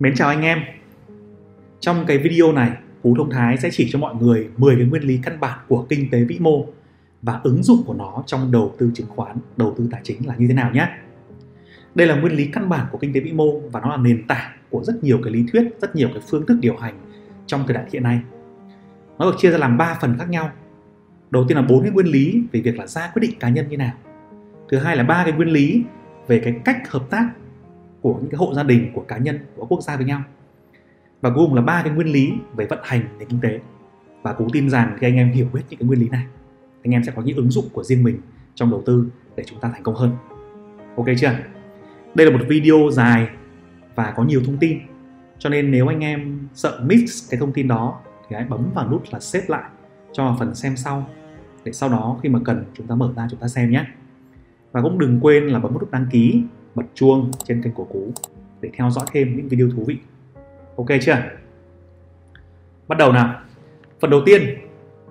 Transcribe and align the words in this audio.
Mến 0.00 0.14
chào 0.14 0.28
anh 0.28 0.42
em 0.42 0.58
Trong 1.80 2.04
cái 2.06 2.18
video 2.18 2.52
này 2.52 2.70
Phú 3.02 3.14
Thông 3.18 3.30
Thái 3.30 3.58
sẽ 3.58 3.68
chỉ 3.72 3.88
cho 3.92 3.98
mọi 3.98 4.14
người 4.14 4.48
10 4.56 4.76
cái 4.76 4.84
nguyên 4.84 5.02
lý 5.02 5.20
căn 5.22 5.40
bản 5.40 5.58
của 5.68 5.86
kinh 5.88 6.10
tế 6.10 6.24
vĩ 6.24 6.38
mô 6.38 6.66
và 7.22 7.40
ứng 7.42 7.62
dụng 7.62 7.82
của 7.86 7.94
nó 7.94 8.22
trong 8.26 8.52
đầu 8.52 8.74
tư 8.78 8.90
chứng 8.94 9.06
khoán, 9.08 9.36
đầu 9.56 9.74
tư 9.78 9.88
tài 9.90 10.00
chính 10.04 10.26
là 10.26 10.34
như 10.38 10.48
thế 10.48 10.54
nào 10.54 10.70
nhé. 10.72 10.88
Đây 11.94 12.06
là 12.06 12.14
nguyên 12.14 12.32
lý 12.32 12.46
căn 12.46 12.68
bản 12.68 12.86
của 12.92 12.98
kinh 12.98 13.12
tế 13.12 13.20
vĩ 13.20 13.32
mô 13.32 13.58
và 13.58 13.80
nó 13.80 13.90
là 13.90 13.96
nền 13.96 14.26
tảng 14.26 14.50
của 14.70 14.84
rất 14.84 15.04
nhiều 15.04 15.20
cái 15.24 15.32
lý 15.32 15.44
thuyết, 15.52 15.62
rất 15.80 15.96
nhiều 15.96 16.08
cái 16.12 16.22
phương 16.30 16.46
thức 16.46 16.58
điều 16.60 16.76
hành 16.76 16.94
trong 17.46 17.64
thời 17.66 17.74
đại 17.74 17.84
hiện 17.92 18.02
nay. 18.02 18.20
Nó 19.18 19.30
được 19.30 19.36
chia 19.38 19.50
ra 19.50 19.58
làm 19.58 19.78
3 19.78 19.98
phần 20.00 20.18
khác 20.18 20.30
nhau. 20.30 20.50
Đầu 21.30 21.44
tiên 21.48 21.56
là 21.56 21.62
bốn 21.62 21.82
cái 21.82 21.90
nguyên 21.90 22.06
lý 22.06 22.42
về 22.52 22.60
việc 22.60 22.78
là 22.78 22.86
ra 22.86 23.10
quyết 23.14 23.20
định 23.20 23.38
cá 23.40 23.48
nhân 23.48 23.68
như 23.68 23.76
nào. 23.76 23.92
Thứ 24.70 24.78
hai 24.78 24.96
là 24.96 25.02
ba 25.02 25.22
cái 25.24 25.32
nguyên 25.32 25.48
lý 25.48 25.82
về 26.26 26.40
cái 26.44 26.60
cách 26.64 26.90
hợp 26.90 27.10
tác 27.10 27.30
của 28.02 28.18
những 28.20 28.30
cái 28.30 28.38
hộ 28.38 28.54
gia 28.54 28.62
đình, 28.62 28.90
của 28.94 29.04
cá 29.08 29.18
nhân, 29.18 29.38
của 29.56 29.66
quốc 29.66 29.82
gia 29.82 29.96
với 29.96 30.04
nhau. 30.06 30.22
Và 31.20 31.30
cuối 31.30 31.46
cùng 31.46 31.54
là 31.54 31.62
ba 31.62 31.82
cái 31.84 31.92
nguyên 31.92 32.12
lý 32.12 32.32
về 32.56 32.66
vận 32.66 32.78
hành 32.82 33.02
nền 33.18 33.28
kinh 33.28 33.40
tế. 33.40 33.60
Và 34.22 34.32
cũng 34.32 34.50
tin 34.50 34.70
rằng 34.70 34.96
khi 35.00 35.06
anh 35.06 35.16
em 35.16 35.32
hiểu 35.32 35.46
hết 35.54 35.62
những 35.70 35.80
cái 35.80 35.86
nguyên 35.86 36.00
lý 36.00 36.08
này, 36.08 36.26
anh 36.82 36.94
em 36.94 37.04
sẽ 37.04 37.12
có 37.16 37.22
những 37.22 37.36
ứng 37.36 37.50
dụng 37.50 37.64
của 37.72 37.82
riêng 37.82 38.04
mình 38.04 38.20
trong 38.54 38.70
đầu 38.70 38.82
tư 38.86 39.06
để 39.36 39.44
chúng 39.46 39.60
ta 39.60 39.70
thành 39.72 39.82
công 39.82 39.94
hơn. 39.94 40.10
Ok 40.96 41.06
chưa? 41.18 41.32
Đây 42.14 42.30
là 42.30 42.36
một 42.36 42.44
video 42.48 42.76
dài 42.92 43.28
và 43.94 44.12
có 44.16 44.24
nhiều 44.24 44.42
thông 44.46 44.56
tin 44.56 44.78
cho 45.38 45.50
nên 45.50 45.70
nếu 45.70 45.86
anh 45.86 46.00
em 46.00 46.48
sợ 46.54 46.80
mix 46.84 47.30
cái 47.30 47.40
thông 47.40 47.52
tin 47.52 47.68
đó 47.68 48.00
thì 48.28 48.36
hãy 48.36 48.44
bấm 48.44 48.70
vào 48.74 48.90
nút 48.90 49.02
là 49.10 49.20
xếp 49.20 49.42
lại 49.48 49.70
cho 50.12 50.36
phần 50.38 50.54
xem 50.54 50.76
sau 50.76 51.08
để 51.64 51.72
sau 51.72 51.88
đó 51.88 52.18
khi 52.22 52.28
mà 52.28 52.38
cần 52.44 52.64
chúng 52.74 52.86
ta 52.86 52.94
mở 52.94 53.12
ra 53.16 53.26
chúng 53.30 53.40
ta 53.40 53.48
xem 53.48 53.70
nhé 53.70 53.84
và 54.72 54.82
cũng 54.82 54.98
đừng 54.98 55.20
quên 55.20 55.46
là 55.46 55.58
bấm 55.58 55.72
nút 55.72 55.90
đăng 55.90 56.06
ký 56.10 56.42
bật 56.74 56.82
chuông 56.94 57.30
trên 57.44 57.62
kênh 57.62 57.72
của 57.72 57.84
Cú 57.84 58.12
để 58.60 58.70
theo 58.76 58.90
dõi 58.90 59.06
thêm 59.12 59.36
những 59.36 59.48
video 59.48 59.68
thú 59.76 59.84
vị. 59.86 59.96
Ok 60.76 60.86
chưa? 61.02 61.16
Bắt 62.88 62.98
đầu 62.98 63.12
nào. 63.12 63.40
Phần 64.00 64.10
đầu 64.10 64.20
tiên 64.26 64.56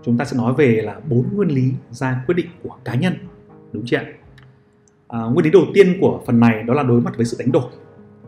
chúng 0.04 0.18
ta 0.18 0.26
sẽ 0.26 0.38
nói 0.38 0.54
về 0.58 0.82
là 0.86 1.00
bốn 1.10 1.26
nguyên 1.34 1.50
lý 1.50 1.72
ra 1.90 2.24
quyết 2.28 2.36
định 2.36 2.48
của 2.64 2.78
cá 2.86 2.96
nhân 2.96 3.14
đúng 3.72 3.84
chưa 3.86 4.00
à, 5.08 5.20
nguyên 5.20 5.46
lý 5.46 5.52
đầu 5.52 5.66
tiên 5.74 5.98
của 6.02 6.22
phần 6.26 6.40
này 6.40 6.64
đó 6.64 6.74
là 6.74 6.84
đối 6.84 7.02
mặt 7.02 7.14
với 7.18 7.26
sự 7.26 7.38
đánh 7.40 7.52
đổi. 7.52 7.72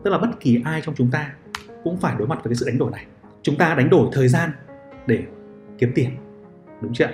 Tức 0.04 0.10
là 0.10 0.18
bất 0.18 0.30
kỳ 0.40 0.62
ai 0.66 0.82
trong 0.82 0.96
chúng 0.96 1.12
ta 1.12 1.34
cũng 1.84 1.98
phải 1.98 2.16
đối 2.20 2.28
mặt 2.28 2.36
với 2.36 2.50
cái 2.50 2.56
sự 2.56 2.66
đánh 2.66 2.78
đổi 2.78 2.92
này. 2.92 3.06
Chúng 3.42 3.58
ta 3.58 3.76
đánh 3.76 3.90
đổi 3.90 4.10
thời 4.12 4.28
gian 4.28 4.52
để 5.08 5.24
kiếm 5.78 5.92
tiền 5.96 6.10
đúng 6.82 6.94
chưa 6.94 7.08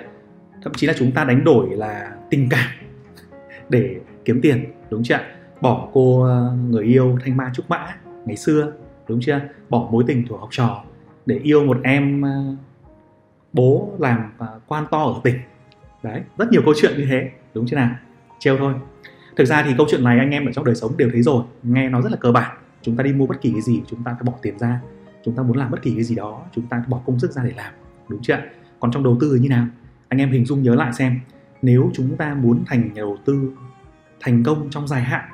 thậm 0.62 0.74
chí 0.74 0.86
là 0.86 0.94
chúng 0.98 1.12
ta 1.12 1.24
đánh 1.24 1.44
đổi 1.44 1.76
là 1.76 2.16
tình 2.30 2.48
cảm 2.50 2.70
để 3.68 3.96
kiếm 4.24 4.40
tiền 4.42 4.64
đúng 4.90 5.02
chưa 5.02 5.18
bỏ 5.60 5.88
cô 5.92 6.22
ờ, 6.22 6.56
người 6.70 6.84
yêu 6.84 7.18
thanh 7.24 7.36
ma 7.36 7.50
trúc 7.54 7.70
mã 7.70 7.96
ngày 8.24 8.36
xưa, 8.36 8.72
đúng 9.08 9.20
chưa? 9.20 9.40
Bỏ 9.68 9.88
mối 9.92 10.04
tình 10.06 10.26
thuở 10.28 10.36
học 10.36 10.48
trò 10.52 10.84
để 11.26 11.38
yêu 11.38 11.64
một 11.64 11.76
em 11.84 12.22
ờ, 12.22 12.56
bố 13.52 13.92
làm 13.98 14.32
ờ, 14.38 14.60
quan 14.66 14.84
to 14.90 15.04
ở 15.04 15.20
tỉnh. 15.24 15.36
Đấy, 16.02 16.22
rất 16.38 16.52
nhiều 16.52 16.62
câu 16.64 16.74
chuyện 16.76 16.92
như 16.98 17.06
thế, 17.10 17.30
đúng 17.54 17.66
chưa 17.66 17.76
nào? 17.76 17.90
Trêu 18.38 18.58
thôi. 18.58 18.74
Thực 19.36 19.44
ra 19.44 19.62
thì 19.62 19.74
câu 19.78 19.86
chuyện 19.90 20.04
này 20.04 20.18
anh 20.18 20.30
em 20.30 20.46
ở 20.46 20.52
trong 20.52 20.64
đời 20.64 20.74
sống 20.74 20.96
đều 20.96 21.08
thấy 21.12 21.22
rồi, 21.22 21.44
nghe 21.62 21.88
nó 21.88 22.00
rất 22.02 22.12
là 22.12 22.18
cơ 22.20 22.32
bản. 22.32 22.56
Chúng 22.82 22.96
ta 22.96 23.02
đi 23.02 23.12
mua 23.12 23.26
bất 23.26 23.40
kỳ 23.40 23.52
cái 23.52 23.60
gì, 23.60 23.82
chúng 23.86 24.02
ta 24.04 24.12
phải 24.12 24.22
bỏ 24.24 24.32
tiền 24.42 24.58
ra. 24.58 24.80
Chúng 25.24 25.34
ta 25.34 25.42
muốn 25.42 25.56
làm 25.56 25.70
bất 25.70 25.82
kỳ 25.82 25.94
cái 25.94 26.04
gì 26.04 26.14
đó, 26.14 26.42
chúng 26.54 26.66
ta 26.66 26.84
bỏ 26.88 27.00
công 27.06 27.18
sức 27.18 27.32
ra 27.32 27.42
để 27.44 27.52
làm, 27.56 27.72
đúng 28.08 28.22
chưa? 28.22 28.38
Còn 28.80 28.92
trong 28.92 29.02
đầu 29.02 29.16
tư 29.20 29.32
thì 29.34 29.42
như 29.42 29.48
nào? 29.48 29.66
Anh 30.08 30.20
em 30.20 30.30
hình 30.30 30.46
dung 30.46 30.62
nhớ 30.62 30.74
lại 30.74 30.92
xem, 30.92 31.20
nếu 31.62 31.90
chúng 31.94 32.16
ta 32.16 32.34
muốn 32.34 32.64
thành 32.66 32.80
nhà 32.94 33.00
đầu 33.00 33.16
tư 33.24 33.52
thành 34.20 34.42
công 34.44 34.70
trong 34.70 34.88
dài 34.88 35.02
hạn 35.02 35.24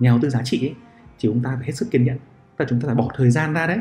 nhà 0.00 0.10
đầu 0.10 0.18
tư 0.22 0.30
giá 0.30 0.40
trị 0.44 0.66
ấy, 0.66 0.74
thì 1.18 1.28
chúng 1.28 1.42
ta 1.42 1.50
phải 1.56 1.66
hết 1.66 1.72
sức 1.72 1.90
kiên 1.90 2.04
nhẫn 2.04 2.18
và 2.56 2.64
chúng 2.68 2.80
ta 2.80 2.86
phải 2.86 2.94
bỏ 2.94 3.08
thời 3.16 3.30
gian 3.30 3.54
ra 3.54 3.66
đấy. 3.66 3.78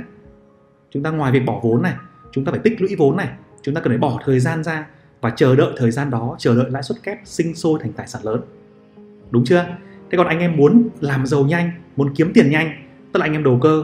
Chúng 0.92 1.04
ta 1.04 1.10
ngoài 1.10 1.32
việc 1.32 1.46
bỏ 1.46 1.60
vốn 1.64 1.82
này 1.82 1.94
chúng 2.32 2.46
ta 2.46 2.52
phải 2.52 2.62
tích 2.64 2.82
lũy 2.82 2.96
vốn 2.96 3.18
này 3.18 3.30
chúng 3.62 3.76
ta 3.76 3.82
cần 3.82 3.92
phải 3.92 3.98
bỏ 3.98 4.20
thời 4.26 4.40
gian 4.40 4.64
ra 4.64 4.88
và 5.22 5.30
chờ 5.30 5.56
đợi 5.56 5.74
thời 5.78 5.92
gian 5.92 6.10
đó 6.10 6.36
chờ 6.40 6.56
đợi 6.56 6.72
lãi 6.72 6.84
suất 6.84 7.04
kép 7.04 7.18
sinh 7.26 7.56
sôi 7.56 7.80
thành 7.82 7.94
tài 7.94 8.08
sản 8.08 8.22
lớn. 8.26 8.42
Đúng 9.32 9.46
chưa? 9.46 9.66
Thế 10.12 10.18
còn 10.18 10.28
anh 10.28 10.40
em 10.40 10.58
muốn 10.58 10.90
làm 11.00 11.26
giàu 11.26 11.44
nhanh 11.44 11.72
muốn 11.96 12.14
kiếm 12.16 12.32
tiền 12.34 12.52
nhanh 12.52 12.84
tức 13.14 13.20
là 13.20 13.26
anh 13.26 13.34
em 13.34 13.44
đầu 13.44 13.60
cơ 13.62 13.84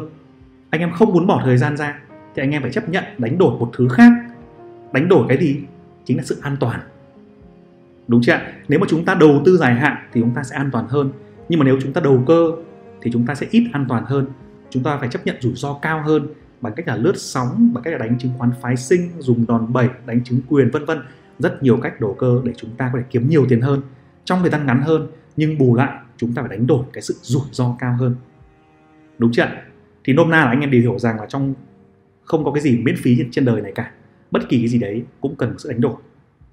anh 0.69 0.81
em 0.81 0.91
không 0.91 1.13
muốn 1.13 1.28
bỏ 1.28 1.41
thời 1.45 1.57
gian 1.57 1.78
ra 1.78 2.00
thì 2.35 2.44
anh 2.44 2.51
em 2.51 2.62
phải 2.62 2.72
chấp 2.72 2.90
nhận 2.90 3.03
đánh 3.18 3.38
đổi 3.38 3.59
một 3.59 3.72
thứ 3.74 3.88
khác. 3.88 4.12
Đánh 4.91 5.09
đổi 5.09 5.25
cái 5.28 5.38
gì? 5.38 5.59
Chính 6.06 6.18
là 6.18 6.24
sự 6.24 6.38
an 6.41 6.57
toàn. 6.59 6.79
Đúng 8.07 8.22
chưa 8.24 8.40
nếu 8.68 8.79
mà 8.79 8.85
chúng 8.90 9.06
ta 9.06 9.16
đầu 9.16 9.41
tư 9.45 9.57
dài 9.57 9.75
hạn 9.75 9.97
thì 10.13 10.22
chúng 10.22 10.34
ta 10.35 10.44
sẽ 10.44 10.56
an 10.56 10.69
toàn 10.72 10.85
hơn 10.88 11.12
nhưng 11.50 11.59
mà 11.59 11.66
nếu 11.66 11.78
chúng 11.81 11.94
ta 11.94 12.01
đầu 12.01 12.23
cơ 12.28 12.51
thì 13.01 13.11
chúng 13.11 13.25
ta 13.25 13.35
sẽ 13.35 13.47
ít 13.51 13.69
an 13.73 13.85
toàn 13.89 14.06
hơn. 14.06 14.28
Chúng 14.69 14.83
ta 14.83 14.97
phải 14.97 15.09
chấp 15.09 15.25
nhận 15.25 15.35
rủi 15.39 15.53
ro 15.56 15.73
cao 15.81 16.03
hơn 16.06 16.28
bằng 16.61 16.73
cách 16.75 16.88
là 16.88 16.95
lướt 16.95 17.13
sóng, 17.16 17.72
bằng 17.73 17.83
cách 17.83 17.94
là 17.94 17.97
đánh 17.97 18.17
chứng 18.19 18.31
khoán 18.38 18.51
phái 18.61 18.75
sinh, 18.75 19.09
dùng 19.19 19.45
đòn 19.47 19.73
bẩy, 19.73 19.89
đánh 20.06 20.23
chứng 20.23 20.41
quyền, 20.50 20.69
vân 20.72 20.85
vân. 20.85 21.00
Rất 21.39 21.63
nhiều 21.63 21.78
cách 21.78 22.01
đầu 22.01 22.16
cơ 22.19 22.41
để 22.44 22.53
chúng 22.57 22.72
ta 22.78 22.89
có 22.94 23.00
thể 23.00 23.06
kiếm 23.09 23.29
nhiều 23.29 23.45
tiền 23.50 23.61
hơn. 23.61 23.81
Trong 24.25 24.41
thời 24.41 24.50
gian 24.50 24.66
ngắn 24.66 24.81
hơn, 24.81 25.07
nhưng 25.38 25.57
bù 25.57 25.75
lại, 25.75 26.00
chúng 26.17 26.33
ta 26.33 26.41
phải 26.41 26.57
đánh 26.57 26.67
đổi 26.67 26.85
cái 26.94 27.01
sự 27.01 27.13
rủi 27.22 27.44
ro 27.51 27.75
cao 27.79 27.95
hơn. 28.00 28.16
Đúng 29.17 29.31
chưa 29.31 29.47
thì 30.03 30.13
nôm 30.13 30.29
na 30.29 30.38
là 30.38 30.50
anh 30.50 30.59
em 30.59 30.72
đều 30.72 30.81
hiểu 30.81 31.00
rằng 31.00 31.19
là 31.19 31.25
trong 31.25 31.53
không 32.23 32.45
có 32.45 32.51
cái 32.51 32.62
gì 32.62 32.77
miễn 32.77 32.95
phí 32.97 33.25
trên 33.31 33.45
đời 33.45 33.62
này 33.62 33.72
cả. 33.75 33.91
Bất 34.31 34.50
kỳ 34.50 34.57
cái 34.57 34.67
gì 34.67 34.79
đấy 34.79 35.03
cũng 35.22 35.35
cần 35.35 35.56
sự 35.57 35.69
đánh 35.69 35.81
đổi. 35.81 35.95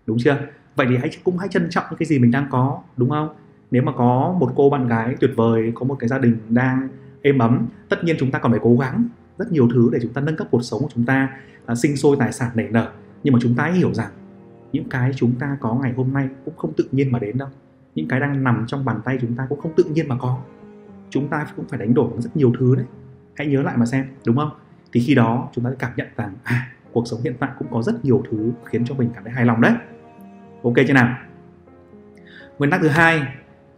Đúng 0.06 0.19
chưa? 0.24 0.36
Vậy 0.76 0.86
thì 0.91 0.97
hãy 0.97 1.10
cũng 1.24 1.38
hãy 1.38 1.48
trân 1.48 1.70
trọng 1.70 1.84
những 1.91 1.98
cái 1.98 2.06
gì 2.06 2.19
mình 2.19 2.30
đang 2.30 2.47
có, 2.50 2.82
đúng 2.97 3.10
không? 3.10 3.28
Nếu 3.72 3.83
mà 3.83 3.93
có 3.93 4.37
một 4.41 4.53
cô 4.56 4.71
bạn 4.71 4.88
gái 4.88 5.16
tuyệt 5.21 5.31
vời 5.37 5.72
có 5.75 5.84
một 5.84 5.97
cái 5.99 6.09
gia 6.09 6.19
đình 6.19 6.37
đang 6.49 6.88
êm 7.22 7.38
ấm 7.38 7.66
tất 7.88 8.05
nhiên 8.05 8.16
chúng 8.19 8.31
ta 8.31 8.38
còn 8.38 8.53
phải 8.53 8.60
cố 8.62 8.77
gắng 8.77 9.09
rất 9.38 9.53
nhiều 9.53 9.69
thứ 9.75 9.88
để 9.93 9.99
chúng 10.03 10.12
ta 10.12 10.21
nâng 10.21 10.37
cấp 10.37 10.47
cuộc 10.50 10.62
sống 10.62 10.81
của 10.83 10.88
chúng 10.94 11.05
ta 11.05 11.28
à, 11.66 11.75
sinh 11.75 11.97
sôi 11.97 12.16
tài 12.19 12.33
sản 12.33 12.50
nảy 12.55 12.69
nở. 12.71 12.91
Nhưng 13.22 13.34
mà 13.34 13.38
chúng 13.43 13.55
ta 13.55 13.65
hãy 13.65 13.72
hiểu 13.72 13.94
rằng 13.94 14.10
những 14.72 14.88
cái 14.88 15.12
chúng 15.16 15.33
ta 15.38 15.56
có 15.60 15.75
ngày 15.75 15.93
hôm 15.97 16.12
nay 16.12 16.28
cũng 16.44 16.56
không 16.56 16.72
tự 16.77 16.88
nhiên 16.93 17.12
mà 17.12 17.19
đến 17.19 17.38
đâu. 17.38 17.49
Những 17.94 18.09
cái 18.09 18.21
đang 18.21 18.44
nằm 18.44 18.65
trong 18.66 18.84
bàn 18.84 19.00
tay 19.05 19.19
chúng 19.21 19.37
ta 19.37 19.47
cũng 19.49 19.60
không 19.60 19.72
tự 19.77 19.84
nhiên 19.84 20.09
mà 20.09 20.16
có. 20.21 20.39
Chúng 21.10 21.28
ta 21.28 21.47
cũng 21.56 21.65
phải 21.69 21.78
đánh 21.78 21.94
đổi 21.94 22.10
bằng 22.10 22.22
rất 22.22 22.37
nhiều 22.37 22.53
thứ 22.59 22.77
đấy. 22.77 22.84
Hãy 23.34 23.47
nhớ 23.47 23.62
lại 23.62 23.77
mà 23.77 23.87
xem 23.87 24.06
đúng 24.27 24.37
không? 24.37 24.50
Thì 24.93 25.00
khi 25.00 25.15
đó 25.15 25.49
chúng 25.53 25.65
ta 25.65 25.71
sẽ 25.71 25.77
cảm 25.78 25.93
nhận 25.97 26.06
rằng 26.16 26.34
à 26.43 26.72
cuộc 26.93 27.06
sống 27.06 27.21
hiện 27.25 27.34
tại 27.39 27.50
cũng 27.59 27.69
có 27.71 27.83
rất 27.83 28.04
nhiều 28.04 28.22
thứ 28.31 28.53
khiến 28.65 28.84
cho 28.84 28.94
mình 28.94 29.10
cảm 29.15 29.25
thấy 29.25 29.33
hài 29.33 29.44
lòng 29.44 29.60
đấy. 29.60 29.72
Ok 30.62 30.75
chưa 30.89 30.94
nào? 30.94 31.16
Nguyên 32.59 32.71
tắc 32.71 32.81
thứ 32.81 32.89
hai 32.89 33.22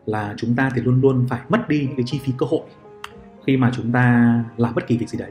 là 0.06 0.34
chúng 0.36 0.54
ta 0.54 0.70
thì 0.74 0.82
luôn 0.82 1.00
luôn 1.00 1.26
phải 1.28 1.40
mất 1.48 1.68
đi 1.68 1.88
cái 1.96 2.04
chi 2.06 2.20
phí 2.24 2.32
cơ 2.38 2.46
hội 2.50 2.60
khi 3.46 3.56
mà 3.56 3.70
chúng 3.76 3.92
ta 3.92 4.34
làm 4.56 4.74
bất 4.74 4.86
kỳ 4.86 4.96
việc 4.96 5.08
gì 5.08 5.18
đấy. 5.18 5.30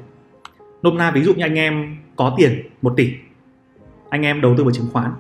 Nôm 0.82 0.98
na 0.98 1.12
ví 1.12 1.24
dụ 1.24 1.34
như 1.34 1.44
anh 1.44 1.56
em 1.56 1.98
có 2.16 2.34
tiền 2.38 2.62
1 2.82 2.94
tỷ, 2.98 3.14
anh 4.10 4.22
em 4.22 4.42
đầu 4.42 4.56
tư 4.58 4.64
vào 4.64 4.74
chứng 4.74 4.88
khoán, 4.94 5.12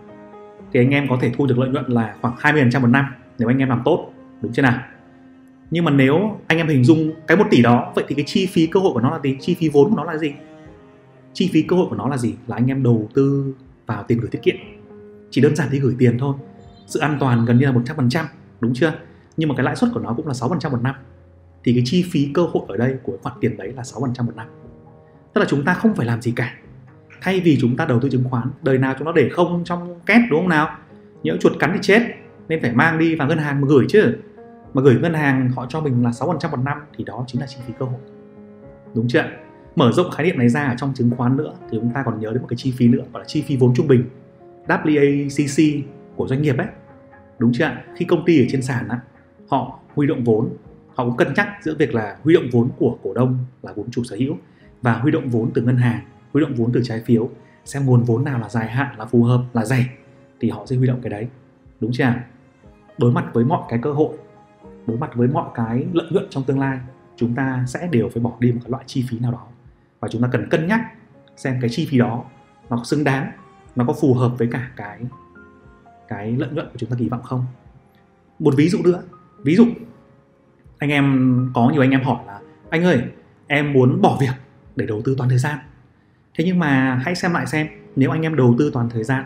thì 0.73 0.79
anh 0.79 0.89
em 0.89 1.07
có 1.09 1.17
thể 1.21 1.31
thu 1.37 1.45
được 1.45 1.59
lợi 1.59 1.69
nhuận 1.69 1.85
là 1.87 2.15
khoảng 2.21 2.35
20% 2.35 2.81
một 2.81 2.87
năm 2.87 3.05
nếu 3.39 3.49
anh 3.49 3.57
em 3.57 3.69
làm 3.69 3.81
tốt, 3.85 4.13
đúng 4.41 4.53
chưa 4.53 4.61
nào? 4.61 4.79
Nhưng 5.71 5.85
mà 5.85 5.91
nếu 5.91 6.39
anh 6.47 6.57
em 6.57 6.67
hình 6.67 6.83
dung 6.83 7.11
cái 7.27 7.37
một 7.37 7.45
tỷ 7.51 7.61
đó, 7.61 7.91
vậy 7.95 8.05
thì 8.07 8.15
cái 8.15 8.25
chi 8.27 8.45
phí 8.45 8.67
cơ 8.67 8.79
hội 8.79 8.93
của 8.93 9.01
nó 9.01 9.11
là 9.11 9.19
gì? 9.23 9.37
Chi 9.39 9.55
phí 9.59 9.69
vốn 9.69 9.89
của 9.89 9.95
nó 9.95 10.03
là 10.03 10.17
gì? 10.17 10.33
Chi 11.33 11.49
phí 11.53 11.61
cơ 11.61 11.75
hội 11.75 11.85
của 11.89 11.95
nó 11.95 12.07
là 12.07 12.17
gì? 12.17 12.35
Là 12.47 12.55
anh 12.55 12.67
em 12.67 12.83
đầu 12.83 13.09
tư 13.13 13.53
vào 13.85 14.03
tiền 14.03 14.19
gửi 14.19 14.29
tiết 14.29 14.41
kiệm, 14.41 14.55
chỉ 15.31 15.41
đơn 15.41 15.55
giản 15.55 15.67
đi 15.71 15.79
gửi 15.79 15.95
tiền 15.99 16.17
thôi, 16.19 16.35
sự 16.87 16.99
an 16.99 17.17
toàn 17.19 17.45
gần 17.45 17.59
như 17.59 17.65
là 17.65 17.71
100% 17.71 18.25
đúng 18.59 18.73
chưa? 18.73 18.93
Nhưng 19.37 19.49
mà 19.49 19.55
cái 19.55 19.63
lãi 19.63 19.75
suất 19.75 19.89
của 19.93 19.99
nó 19.99 20.13
cũng 20.17 20.27
là 20.27 20.33
6% 20.33 20.71
một 20.71 20.81
năm. 20.81 20.95
Thì 21.63 21.73
cái 21.73 21.83
chi 21.85 22.05
phí 22.11 22.29
cơ 22.33 22.41
hội 22.41 22.63
ở 22.67 22.77
đây 22.77 22.95
của 23.03 23.17
khoản 23.23 23.35
tiền 23.41 23.57
đấy 23.57 23.73
là 23.73 23.81
6% 23.81 24.25
một 24.25 24.35
năm. 24.35 24.47
Tức 25.33 25.41
là 25.41 25.47
chúng 25.49 25.65
ta 25.65 25.73
không 25.73 25.95
phải 25.95 26.05
làm 26.05 26.21
gì 26.21 26.33
cả. 26.35 26.55
Thay 27.21 27.39
vì 27.39 27.57
chúng 27.61 27.77
ta 27.77 27.85
đầu 27.85 27.99
tư 27.99 28.09
chứng 28.09 28.23
khoán, 28.29 28.47
đời 28.61 28.77
nào 28.77 28.95
chúng 28.97 29.05
nó 29.05 29.11
để 29.11 29.29
không 29.29 29.61
trong 29.65 29.99
két, 30.05 30.21
đúng 30.29 30.39
không 30.39 30.49
nào? 30.49 30.77
Nhỡ 31.23 31.37
chuột 31.39 31.53
cắn 31.59 31.71
thì 31.73 31.79
chết, 31.81 32.01
nên 32.47 32.61
phải 32.61 32.73
mang 32.73 32.99
đi 32.99 33.15
vào 33.15 33.27
ngân 33.27 33.37
hàng 33.37 33.61
mà 33.61 33.67
gửi 33.67 33.85
chứ. 33.89 34.15
Mà 34.73 34.81
gửi 34.81 34.95
ngân 35.01 35.13
hàng 35.13 35.51
họ 35.55 35.65
cho 35.69 35.81
mình 35.81 36.03
là 36.03 36.09
6% 36.09 36.51
một 36.51 36.59
năm 36.63 36.77
thì 36.97 37.03
đó 37.03 37.23
chính 37.27 37.41
là 37.41 37.47
chi 37.47 37.57
phí 37.67 37.73
cơ 37.79 37.85
hội. 37.85 37.99
Đúng 38.93 39.07
chưa 39.07 39.23
mở 39.75 39.91
rộng 39.91 40.11
khái 40.11 40.25
niệm 40.25 40.37
này 40.37 40.49
ra 40.49 40.65
ở 40.65 40.75
trong 40.77 40.93
chứng 40.93 41.11
khoán 41.17 41.37
nữa 41.37 41.53
thì 41.71 41.77
chúng 41.81 41.91
ta 41.93 42.03
còn 42.05 42.19
nhớ 42.19 42.31
đến 42.31 42.41
một 42.41 42.47
cái 42.49 42.57
chi 42.57 42.73
phí 42.77 42.87
nữa, 42.87 43.03
gọi 43.13 43.21
là 43.21 43.27
chi 43.27 43.41
phí 43.41 43.57
vốn 43.57 43.73
trung 43.75 43.87
bình 43.87 44.09
WACC 44.67 45.81
của 46.15 46.27
doanh 46.27 46.41
nghiệp 46.41 46.57
ấy. 46.57 46.67
Đúng 47.39 47.51
chưa 47.53 47.71
khi 47.95 48.05
công 48.05 48.25
ty 48.25 48.43
ở 48.43 48.45
trên 48.49 48.61
sàn 48.61 48.87
á 48.89 48.99
họ 49.53 49.79
huy 49.95 50.07
động 50.07 50.23
vốn. 50.23 50.49
Họ 50.95 51.05
cũng 51.05 51.17
cân 51.17 51.33
nhắc 51.33 51.47
giữa 51.61 51.75
việc 51.79 51.95
là 51.95 52.17
huy 52.23 52.33
động 52.33 52.43
vốn 52.51 52.69
của 52.77 52.97
cổ 53.03 53.13
đông 53.13 53.37
là 53.61 53.73
vốn 53.75 53.91
chủ 53.91 54.03
sở 54.03 54.15
hữu 54.15 54.35
và 54.81 54.93
huy 54.93 55.11
động 55.11 55.29
vốn 55.29 55.51
từ 55.53 55.61
ngân 55.61 55.77
hàng, 55.77 56.01
huy 56.33 56.41
động 56.41 56.53
vốn 56.55 56.71
từ 56.73 56.81
trái 56.83 57.01
phiếu, 57.05 57.29
xem 57.65 57.85
nguồn 57.85 58.03
vốn 58.03 58.23
nào 58.23 58.39
là 58.39 58.49
dài 58.49 58.67
hạn, 58.67 58.97
là 58.97 59.05
phù 59.05 59.23
hợp, 59.23 59.43
là 59.53 59.65
rẻ 59.65 59.85
thì 60.39 60.49
họ 60.49 60.65
sẽ 60.65 60.75
huy 60.75 60.87
động 60.87 60.99
cái 61.01 61.09
đấy. 61.09 61.27
Đúng 61.79 61.91
chưa 61.93 62.13
đối 62.97 63.11
mặt 63.11 63.25
với 63.33 63.45
mọi 63.45 63.61
cái 63.69 63.79
cơ 63.81 63.93
hội, 63.93 64.17
đối 64.87 64.97
mặt 64.97 65.11
với 65.15 65.27
mọi 65.27 65.49
cái 65.55 65.85
lợi 65.93 66.07
nhuận 66.11 66.25
trong 66.29 66.43
tương 66.43 66.59
lai, 66.59 66.79
chúng 67.15 67.35
ta 67.35 67.63
sẽ 67.67 67.87
đều 67.91 68.09
phải 68.13 68.23
bỏ 68.23 68.31
đi 68.39 68.51
một 68.51 68.59
cái 68.63 68.71
loại 68.71 68.83
chi 68.87 69.05
phí 69.09 69.19
nào 69.19 69.31
đó. 69.31 69.47
Và 69.99 70.07
chúng 70.07 70.21
ta 70.21 70.29
cần 70.31 70.49
cân 70.49 70.67
nhắc 70.67 70.81
xem 71.35 71.57
cái 71.61 71.69
chi 71.69 71.87
phí 71.91 71.97
đó 71.97 72.23
nó 72.69 72.77
có 72.77 72.83
xứng 72.83 73.03
đáng, 73.03 73.31
nó 73.75 73.85
có 73.85 73.93
phù 74.01 74.13
hợp 74.13 74.31
với 74.37 74.47
cả 74.51 74.71
cái 74.75 74.99
cái 76.07 76.31
lợi 76.31 76.49
nhuận 76.49 76.65
của 76.65 76.77
chúng 76.77 76.89
ta 76.89 76.95
kỳ 76.99 77.09
vọng 77.09 77.23
không. 77.23 77.45
Một 78.39 78.53
ví 78.57 78.69
dụ 78.69 78.79
nữa 78.83 79.03
ví 79.43 79.55
dụ, 79.55 79.65
anh 80.77 80.89
em 80.89 81.37
có 81.53 81.69
nhiều 81.69 81.81
anh 81.81 81.91
em 81.91 82.03
hỏi 82.03 82.17
là, 82.27 82.39
anh 82.69 82.83
ơi, 82.83 83.01
em 83.47 83.73
muốn 83.73 84.01
bỏ 84.01 84.17
việc 84.21 84.33
để 84.75 84.85
đầu 84.85 85.01
tư 85.05 85.15
toàn 85.17 85.29
thời 85.29 85.39
gian. 85.39 85.57
Thế 86.37 86.43
nhưng 86.45 86.59
mà 86.59 87.01
hãy 87.05 87.15
xem 87.15 87.33
lại 87.33 87.47
xem, 87.47 87.67
nếu 87.95 88.11
anh 88.11 88.21
em 88.21 88.35
đầu 88.35 88.55
tư 88.59 88.71
toàn 88.73 88.89
thời 88.89 89.03
gian, 89.03 89.23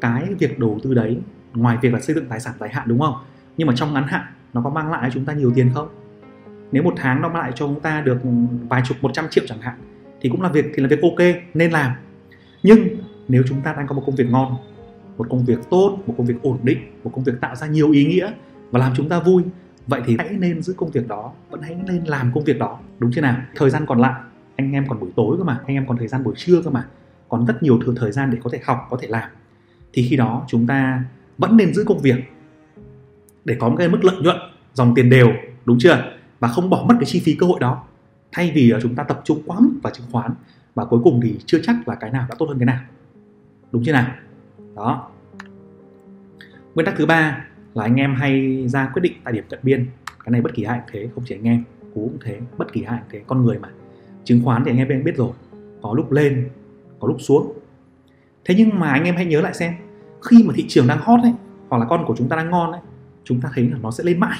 cái 0.00 0.24
việc 0.38 0.58
đầu 0.58 0.78
tư 0.82 0.94
đấy, 0.94 1.18
ngoài 1.54 1.78
việc 1.82 1.92
là 1.92 2.00
xây 2.00 2.14
dựng 2.14 2.26
tài 2.28 2.40
sản 2.40 2.54
dài 2.60 2.70
hạn 2.72 2.88
đúng 2.88 3.00
không? 3.00 3.14
Nhưng 3.56 3.68
mà 3.68 3.74
trong 3.76 3.94
ngắn 3.94 4.06
hạn, 4.06 4.22
nó 4.52 4.60
có 4.62 4.70
mang 4.70 4.90
lại 4.90 5.02
cho 5.04 5.14
chúng 5.14 5.24
ta 5.24 5.32
nhiều 5.32 5.52
tiền 5.54 5.70
không? 5.74 5.88
Nếu 6.72 6.82
một 6.82 6.94
tháng 6.96 7.22
nó 7.22 7.28
mang 7.28 7.42
lại 7.42 7.52
cho 7.54 7.66
chúng 7.66 7.80
ta 7.80 8.00
được 8.00 8.18
vài 8.68 8.82
chục, 8.84 8.96
một 9.00 9.10
trăm 9.14 9.28
triệu 9.30 9.44
chẳng 9.46 9.60
hạn, 9.60 9.74
thì 10.20 10.28
cũng 10.28 10.42
là 10.42 10.48
việc, 10.48 10.72
thì 10.74 10.82
là 10.82 10.88
việc 10.88 11.02
ok, 11.02 11.18
nên 11.54 11.70
làm. 11.70 11.92
Nhưng 12.62 12.88
nếu 13.28 13.42
chúng 13.48 13.60
ta 13.60 13.72
đang 13.72 13.86
có 13.86 13.94
một 13.94 14.02
công 14.06 14.16
việc 14.16 14.30
ngon, 14.30 14.56
một 15.16 15.26
công 15.30 15.44
việc 15.44 15.58
tốt, 15.70 15.98
một 16.06 16.14
công 16.18 16.26
việc 16.26 16.42
ổn 16.42 16.58
định, 16.62 16.78
một 17.04 17.10
công 17.14 17.24
việc 17.24 17.32
tạo 17.40 17.56
ra 17.56 17.66
nhiều 17.66 17.90
ý 17.90 18.06
nghĩa 18.06 18.32
và 18.70 18.80
làm 18.80 18.92
chúng 18.96 19.08
ta 19.08 19.20
vui. 19.20 19.42
Vậy 19.86 20.02
thì 20.06 20.16
hãy 20.18 20.28
nên 20.30 20.62
giữ 20.62 20.74
công 20.76 20.90
việc 20.90 21.08
đó, 21.08 21.32
vẫn 21.50 21.62
hãy 21.62 21.76
nên 21.86 22.04
làm 22.04 22.32
công 22.34 22.44
việc 22.44 22.58
đó. 22.58 22.78
Đúng 22.98 23.10
chưa 23.12 23.20
nào? 23.20 23.36
Thời 23.56 23.70
gian 23.70 23.86
còn 23.86 24.00
lại, 24.00 24.20
anh 24.56 24.72
em 24.72 24.88
còn 24.88 25.00
buổi 25.00 25.10
tối 25.16 25.36
cơ 25.38 25.44
mà, 25.44 25.60
anh 25.66 25.76
em 25.76 25.86
còn 25.86 25.96
thời 25.96 26.08
gian 26.08 26.24
buổi 26.24 26.34
trưa 26.36 26.62
cơ 26.62 26.70
mà. 26.70 26.86
Còn 27.28 27.46
rất 27.46 27.62
nhiều 27.62 27.80
thường 27.84 27.94
thời 27.94 28.12
gian 28.12 28.30
để 28.30 28.38
có 28.42 28.50
thể 28.52 28.60
học, 28.64 28.86
có 28.90 28.96
thể 29.00 29.08
làm. 29.08 29.30
Thì 29.92 30.06
khi 30.10 30.16
đó 30.16 30.44
chúng 30.48 30.66
ta 30.66 31.04
vẫn 31.38 31.56
nên 31.56 31.74
giữ 31.74 31.84
công 31.84 31.98
việc 31.98 32.16
để 33.44 33.56
có 33.60 33.68
một 33.68 33.74
cái 33.78 33.88
mức 33.88 34.04
lợi 34.04 34.16
nhuận, 34.22 34.36
dòng 34.74 34.94
tiền 34.94 35.10
đều, 35.10 35.28
đúng 35.64 35.78
chưa? 35.80 36.12
Và 36.40 36.48
không 36.48 36.70
bỏ 36.70 36.84
mất 36.88 36.94
cái 37.00 37.06
chi 37.06 37.22
phí 37.24 37.34
cơ 37.34 37.46
hội 37.46 37.60
đó. 37.60 37.84
Thay 38.32 38.52
vì 38.54 38.70
à, 38.70 38.78
chúng 38.82 38.94
ta 38.94 39.02
tập 39.02 39.20
trung 39.24 39.42
quá 39.46 39.56
mức 39.60 39.70
vào 39.82 39.92
chứng 39.92 40.06
khoán, 40.12 40.30
và 40.74 40.84
cuối 40.84 41.00
cùng 41.04 41.20
thì 41.22 41.38
chưa 41.46 41.58
chắc 41.62 41.88
là 41.88 41.94
cái 41.94 42.10
nào 42.10 42.26
đã 42.28 42.34
tốt 42.38 42.46
hơn 42.48 42.58
cái 42.58 42.66
nào. 42.66 42.80
Đúng 43.72 43.84
chưa 43.84 43.92
nào? 43.92 44.10
Đó. 44.76 45.10
Nguyên 46.74 46.86
tắc 46.86 46.94
thứ 46.96 47.06
ba 47.06 47.44
là 47.78 47.84
anh 47.84 47.96
em 47.96 48.14
hay 48.14 48.64
ra 48.68 48.90
quyết 48.94 49.00
định 49.02 49.12
tại 49.24 49.34
điểm 49.34 49.44
cận 49.48 49.60
biên. 49.62 49.86
Cái 50.24 50.30
này 50.30 50.40
bất 50.40 50.54
kỳ 50.54 50.62
ai 50.62 50.78
cũng 50.78 50.88
thế, 50.92 51.08
không 51.14 51.24
chỉ 51.26 51.34
anh 51.34 51.44
em, 51.44 51.64
cú 51.94 52.00
cũng 52.00 52.18
thế, 52.24 52.38
bất 52.58 52.72
kỳ 52.72 52.82
ai 52.82 52.98
cũng 52.98 53.08
thế, 53.12 53.20
con 53.26 53.44
người 53.44 53.58
mà. 53.58 53.68
Chứng 54.24 54.40
khoán 54.44 54.64
thì 54.64 54.70
anh 54.70 54.78
em 54.78 55.04
biết 55.04 55.16
rồi, 55.16 55.30
có 55.82 55.94
lúc 55.94 56.12
lên, 56.12 56.48
có 57.00 57.08
lúc 57.08 57.16
xuống. 57.20 57.52
Thế 58.44 58.54
nhưng 58.58 58.78
mà 58.78 58.92
anh 58.92 59.04
em 59.04 59.16
hãy 59.16 59.26
nhớ 59.26 59.40
lại 59.40 59.54
xem, 59.54 59.74
khi 60.22 60.44
mà 60.46 60.52
thị 60.56 60.64
trường 60.68 60.86
đang 60.86 60.98
hot 61.00 61.20
ấy, 61.22 61.32
hoặc 61.68 61.78
là 61.78 61.84
con 61.84 62.04
của 62.06 62.14
chúng 62.18 62.28
ta 62.28 62.36
đang 62.36 62.50
ngon 62.50 62.72
ấy, 62.72 62.80
chúng 63.24 63.40
ta 63.40 63.48
thấy 63.54 63.70
là 63.70 63.78
nó 63.82 63.90
sẽ 63.90 64.04
lên 64.04 64.20
mãi, 64.20 64.38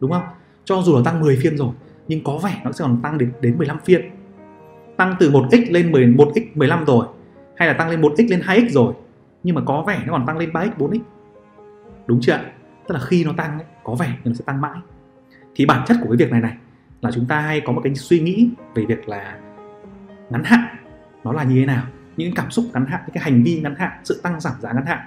đúng 0.00 0.10
không? 0.10 0.22
Cho 0.64 0.82
dù 0.82 0.96
là 0.96 1.02
tăng 1.04 1.20
10 1.20 1.36
phiên 1.36 1.56
rồi, 1.56 1.72
nhưng 2.08 2.24
có 2.24 2.38
vẻ 2.38 2.60
nó 2.64 2.72
sẽ 2.72 2.82
còn 2.84 3.02
tăng 3.02 3.18
đến 3.18 3.32
đến 3.40 3.58
15 3.58 3.78
phiên. 3.84 4.10
Tăng 4.96 5.16
từ 5.20 5.30
1x 5.30 5.72
lên 5.72 5.92
11x 5.92 6.42
15 6.54 6.84
rồi, 6.84 7.06
hay 7.56 7.68
là 7.68 7.74
tăng 7.74 7.90
lên 7.90 8.00
1x 8.00 8.30
lên 8.30 8.40
2x 8.40 8.68
rồi, 8.68 8.94
nhưng 9.42 9.54
mà 9.54 9.62
có 9.66 9.84
vẻ 9.86 10.02
nó 10.06 10.12
còn 10.12 10.26
tăng 10.26 10.38
lên 10.38 10.50
3x 10.50 10.70
4x 10.78 10.98
đúng 12.06 12.20
chưa 12.20 12.32
ạ? 12.32 12.52
Tức 12.88 12.94
là 12.94 13.00
khi 13.00 13.24
nó 13.24 13.32
tăng 13.36 13.58
ấy, 13.58 13.66
có 13.84 13.94
vẻ 13.94 14.16
thì 14.24 14.30
nó 14.30 14.34
sẽ 14.34 14.44
tăng 14.46 14.60
mãi. 14.60 14.80
Thì 15.54 15.66
bản 15.66 15.84
chất 15.86 15.96
của 16.00 16.08
cái 16.08 16.16
việc 16.16 16.30
này 16.30 16.40
này 16.40 16.56
là 17.00 17.10
chúng 17.10 17.26
ta 17.26 17.40
hay 17.40 17.60
có 17.60 17.72
một 17.72 17.80
cái 17.84 17.94
suy 17.94 18.20
nghĩ 18.20 18.48
về 18.74 18.84
việc 18.84 19.08
là 19.08 19.38
ngắn 20.30 20.44
hạn 20.44 20.76
nó 21.24 21.32
là 21.32 21.44
như 21.44 21.60
thế 21.60 21.66
nào. 21.66 21.86
Những 22.16 22.34
cảm 22.34 22.50
xúc 22.50 22.64
ngắn 22.72 22.86
hạn 22.86 23.00
những 23.06 23.14
cái 23.14 23.24
hành 23.24 23.42
vi 23.42 23.60
ngắn 23.60 23.74
hạn 23.78 24.00
sự 24.04 24.20
tăng 24.22 24.40
giảm 24.40 24.60
giá 24.60 24.72
ngắn 24.72 24.86
hạn 24.86 24.98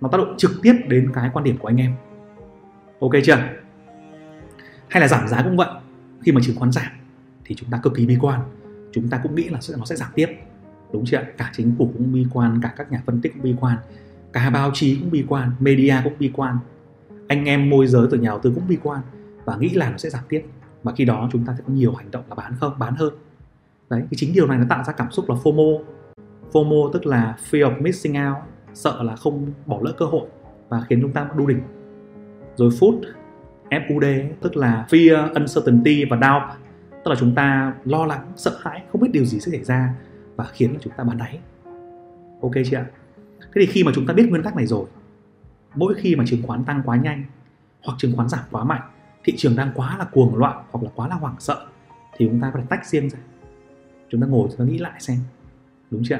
nó 0.00 0.08
tác 0.08 0.18
động 0.18 0.34
trực 0.38 0.50
tiếp 0.62 0.74
đến 0.88 1.10
cái 1.14 1.30
quan 1.32 1.44
điểm 1.44 1.58
của 1.58 1.68
anh 1.68 1.76
em. 1.76 1.94
Ok 3.00 3.10
chưa? 3.24 3.36
Hay 4.88 5.00
là 5.00 5.08
giảm 5.08 5.28
giá 5.28 5.42
cũng 5.42 5.56
vậy. 5.56 5.68
Khi 6.22 6.32
mà 6.32 6.40
chứng 6.44 6.56
khoán 6.56 6.72
giảm 6.72 6.92
thì 7.44 7.54
chúng 7.54 7.70
ta 7.70 7.80
cực 7.82 7.94
kỳ 7.96 8.06
bi 8.06 8.18
quan. 8.20 8.40
Chúng 8.92 9.08
ta 9.08 9.20
cũng 9.22 9.34
nghĩ 9.34 9.48
là 9.48 9.58
nó 9.78 9.84
sẽ 9.84 9.96
giảm 9.96 10.08
tiếp. 10.14 10.26
Đúng 10.92 11.04
chưa 11.06 11.22
cả 11.38 11.50
chính 11.52 11.74
phủ 11.78 11.90
cũng 11.92 12.12
bi 12.12 12.26
quan 12.32 12.60
cả 12.62 12.74
các 12.76 12.92
nhà 12.92 13.02
phân 13.06 13.20
tích 13.20 13.32
cũng 13.32 13.42
bi 13.42 13.54
quan 13.60 13.76
cả 14.32 14.50
báo 14.50 14.70
chí 14.74 14.98
cũng 15.00 15.10
bi 15.10 15.24
quan 15.28 15.50
media 15.60 15.94
cũng 16.04 16.12
bi 16.18 16.30
quan 16.34 16.58
anh 17.32 17.44
em 17.44 17.70
môi 17.70 17.86
giới 17.86 18.06
từ 18.10 18.18
nhà 18.18 18.28
đầu 18.28 18.38
tư 18.38 18.52
cũng 18.54 18.68
bi 18.68 18.78
quan 18.82 19.00
và 19.44 19.56
nghĩ 19.56 19.68
là 19.68 19.90
nó 19.90 19.96
sẽ 19.96 20.10
giảm 20.10 20.24
tiếp. 20.28 20.46
Và 20.82 20.92
khi 20.96 21.04
đó 21.04 21.28
chúng 21.32 21.44
ta 21.44 21.54
sẽ 21.58 21.64
có 21.66 21.72
nhiều 21.72 21.94
hành 21.94 22.10
động 22.10 22.24
là 22.28 22.34
bán 22.34 22.52
không, 22.60 22.72
bán 22.78 22.94
hơn. 22.94 23.14
Đấy, 23.90 24.00
cái 24.00 24.12
chính 24.16 24.34
điều 24.34 24.46
này 24.46 24.58
nó 24.58 24.64
tạo 24.68 24.84
ra 24.84 24.92
cảm 24.92 25.10
xúc 25.10 25.30
là 25.30 25.36
FOMO. 25.36 25.82
FOMO 26.52 26.92
tức 26.92 27.06
là 27.06 27.36
fear 27.50 27.62
of 27.62 27.82
missing 27.82 28.16
out, 28.26 28.36
sợ 28.74 29.02
là 29.02 29.16
không 29.16 29.52
bỏ 29.66 29.78
lỡ 29.82 29.92
cơ 29.98 30.04
hội 30.04 30.28
và 30.68 30.84
khiến 30.88 30.98
chúng 31.02 31.12
ta 31.12 31.28
đu 31.36 31.46
đỉnh. 31.46 31.62
Rồi 32.56 32.70
food 32.70 33.02
FUD 33.70 34.28
tức 34.40 34.56
là 34.56 34.86
fear, 34.90 35.32
uncertainty 35.34 36.04
và 36.04 36.16
doubt. 36.16 36.60
Tức 37.04 37.10
là 37.10 37.16
chúng 37.18 37.34
ta 37.34 37.74
lo 37.84 38.06
lắng, 38.06 38.32
sợ 38.36 38.58
hãi, 38.62 38.82
không 38.92 39.00
biết 39.00 39.10
điều 39.12 39.24
gì 39.24 39.40
sẽ 39.40 39.50
xảy 39.50 39.64
ra 39.64 39.94
và 40.36 40.44
khiến 40.44 40.76
chúng 40.80 40.92
ta 40.96 41.04
bán 41.04 41.18
đáy. 41.18 41.40
Ok 42.42 42.52
chưa 42.70 42.76
ạ? 42.76 42.86
Thế 43.40 43.60
thì 43.60 43.66
khi 43.66 43.84
mà 43.84 43.92
chúng 43.94 44.06
ta 44.06 44.14
biết 44.14 44.26
nguyên 44.28 44.42
tắc 44.42 44.56
này 44.56 44.66
rồi 44.66 44.86
mỗi 45.74 45.94
khi 45.94 46.16
mà 46.16 46.24
chứng 46.26 46.42
khoán 46.42 46.64
tăng 46.64 46.82
quá 46.84 46.96
nhanh 46.96 47.24
hoặc 47.84 47.94
chứng 47.98 48.16
khoán 48.16 48.28
giảm 48.28 48.44
quá 48.50 48.64
mạnh, 48.64 48.82
thị 49.24 49.34
trường 49.36 49.56
đang 49.56 49.72
quá 49.74 49.96
là 49.98 50.04
cuồng 50.04 50.36
loạn 50.36 50.64
hoặc 50.70 50.84
là 50.84 50.90
quá 50.94 51.08
là 51.08 51.14
hoảng 51.14 51.36
sợ 51.38 51.66
thì 52.16 52.28
chúng 52.28 52.40
ta 52.40 52.50
có 52.54 52.60
thể 52.60 52.66
tách 52.68 52.86
riêng 52.86 53.10
ra. 53.10 53.18
Chúng 54.08 54.20
ta 54.20 54.26
ngồi 54.26 54.48
chúng 54.48 54.58
ta 54.58 54.64
nghĩ 54.64 54.78
lại 54.78 55.00
xem, 55.00 55.18
đúng 55.90 56.02
chưa 56.04 56.18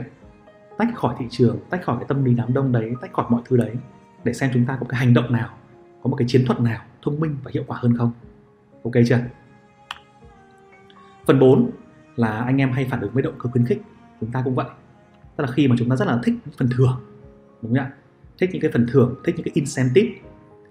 tách 0.79 0.89
khỏi 0.95 1.15
thị 1.19 1.27
trường, 1.31 1.59
tách 1.71 1.83
khỏi 1.85 1.97
cái 1.97 2.05
tâm 2.09 2.25
lý 2.25 2.35
đám 2.35 2.55
đông 2.55 2.73
đấy, 2.73 2.95
tách 3.01 3.13
khỏi 3.13 3.27
mọi 3.29 3.43
thứ 3.45 3.57
đấy 3.57 3.75
để 4.25 4.33
xem 4.33 4.51
chúng 4.55 4.67
ta 4.67 4.77
có 4.81 4.87
cái 4.89 5.01
hành 5.01 5.15
động 5.15 5.33
nào, 5.33 5.49
có 6.03 6.11
một 6.11 6.17
cái 6.17 6.29
chiến 6.29 6.45
thuật 6.47 6.61
nào 6.61 6.83
thông 7.03 7.21
minh 7.21 7.37
và 7.43 7.51
hiệu 7.55 7.65
quả 7.67 7.79
hơn 7.81 7.97
không. 7.97 8.13
Ok 8.85 8.93
chưa 9.07 9.19
phần 11.27 11.39
4 11.39 11.71
là 12.17 12.29
anh 12.29 12.61
em 12.61 12.73
hay 12.73 12.85
phản 12.85 13.01
ứng 13.01 13.13
với 13.13 13.23
động 13.23 13.35
cơ 13.39 13.51
khuyến 13.51 13.67
khích, 13.67 13.83
chúng 14.21 14.31
ta 14.33 14.43
cũng 14.45 14.55
vậy. 14.55 14.67
Tức 15.37 15.45
là 15.45 15.51
khi 15.53 15.69
mà 15.69 15.77
chúng 15.79 15.89
ta 15.89 15.97
rất 15.97 16.09
là 16.09 16.21
thích 16.25 16.35
phần 16.59 16.69
thưởng, 16.77 17.01
đúng 17.63 17.75
không 17.75 17.85
ạ? 17.85 17.93
Thích 18.43 18.51
những 18.53 18.63
cái 18.63 18.71
phần 18.71 18.87
thưởng, 18.93 19.15
thích 19.25 19.35
những 19.37 19.45
cái 19.45 19.53
incentive. 19.55 20.09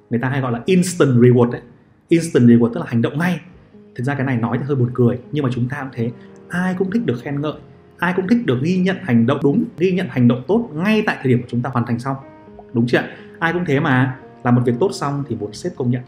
Người 0.09 0.19
ta 0.19 0.29
hay 0.29 0.41
gọi 0.41 0.51
là 0.51 0.61
instant 0.65 1.11
reward 1.11 1.51
đấy. 1.51 1.61
Instant 2.07 2.45
reward 2.45 2.73
tức 2.73 2.79
là 2.79 2.85
hành 2.89 3.01
động 3.01 3.19
ngay. 3.19 3.39
Thực 3.95 4.03
ra 4.03 4.15
cái 4.15 4.25
này 4.25 4.37
nói 4.37 4.57
thì 4.57 4.63
hơi 4.67 4.75
buồn 4.75 4.89
cười, 4.93 5.19
nhưng 5.31 5.43
mà 5.43 5.49
chúng 5.53 5.69
ta 5.69 5.77
cũng 5.81 5.89
thế. 5.93 6.11
Ai 6.49 6.75
cũng 6.77 6.91
thích 6.91 7.05
được 7.05 7.15
khen 7.21 7.41
ngợi, 7.41 7.53
ai 7.97 8.13
cũng 8.15 8.27
thích 8.27 8.45
được 8.45 8.59
ghi 8.63 8.77
nhận 8.77 8.97
hành 9.01 9.25
động 9.25 9.39
đúng, 9.43 9.63
ghi 9.77 9.91
nhận 9.91 10.07
hành 10.09 10.27
động 10.27 10.43
tốt 10.47 10.69
ngay 10.73 11.03
tại 11.05 11.17
thời 11.21 11.31
điểm 11.31 11.41
của 11.41 11.47
chúng 11.49 11.61
ta 11.61 11.69
hoàn 11.73 11.85
thành 11.85 11.99
xong. 11.99 12.15
Đúng 12.73 12.87
chưa 12.87 13.03
ai 13.39 13.53
cũng 13.53 13.65
thế 13.65 13.79
mà. 13.79 14.19
Làm 14.43 14.55
một 14.55 14.61
việc 14.65 14.73
tốt 14.79 14.89
xong 14.93 15.23
thì 15.29 15.35
muốn 15.35 15.53
sếp 15.53 15.75
công 15.75 15.91
nhận. 15.91 16.01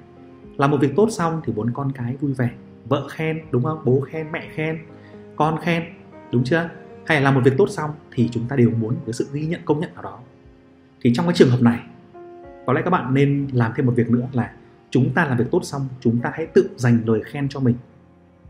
Làm 0.58 0.72
một 0.72 0.78
việc 0.82 0.96
tốt 0.96 1.08
xong 1.12 1.42
thì 1.46 1.54
muốn 1.54 1.72
con 1.74 1.92
cái 1.92 2.16
vui 2.22 2.34
vẻ. 2.34 2.50
Vợ 2.86 3.08
khen, 3.12 3.42
đúng 3.52 3.64
không? 3.64 3.82
Bố 3.86 4.00
khen, 4.00 4.32
mẹ 4.32 4.48
khen, 4.56 4.80
con 5.36 5.60
khen, 5.62 5.84
đúng 6.32 6.44
chưa? 6.44 6.70
Hay 7.06 7.18
là 7.18 7.24
làm 7.24 7.36
một 7.36 7.42
việc 7.46 7.54
tốt 7.58 7.68
xong 7.70 7.92
thì 8.12 8.30
chúng 8.32 8.48
ta 8.48 8.56
đều 8.56 8.70
muốn 8.70 8.96
cái 9.06 9.14
sự 9.14 9.28
ghi 9.34 9.46
nhận, 9.46 9.62
công 9.66 9.80
nhận 9.80 9.94
nào 9.94 10.04
đó 10.04 10.20
thì 11.04 11.14
trong 11.14 11.26
cái 11.26 11.36
trường 11.36 11.50
hợp 11.50 11.62
này, 11.62 11.80
có 12.66 12.74
lẽ 12.74 12.82
các 12.82 12.90
bạn 12.90 13.14
nên 13.14 13.48
làm 13.54 13.72
thêm 13.76 13.86
một 13.86 13.94
việc 13.96 14.10
nữa 14.10 14.28
là 14.34 14.52
chúng 14.90 15.14
ta 15.14 15.26
làm 15.26 15.38
việc 15.38 15.46
tốt 15.52 15.60
xong, 15.64 15.88
chúng 16.00 16.20
ta 16.22 16.32
hãy 16.34 16.46
tự 16.46 16.70
dành 16.76 17.00
lời 17.06 17.22
khen 17.26 17.50
cho 17.50 17.60
mình. 17.60 17.76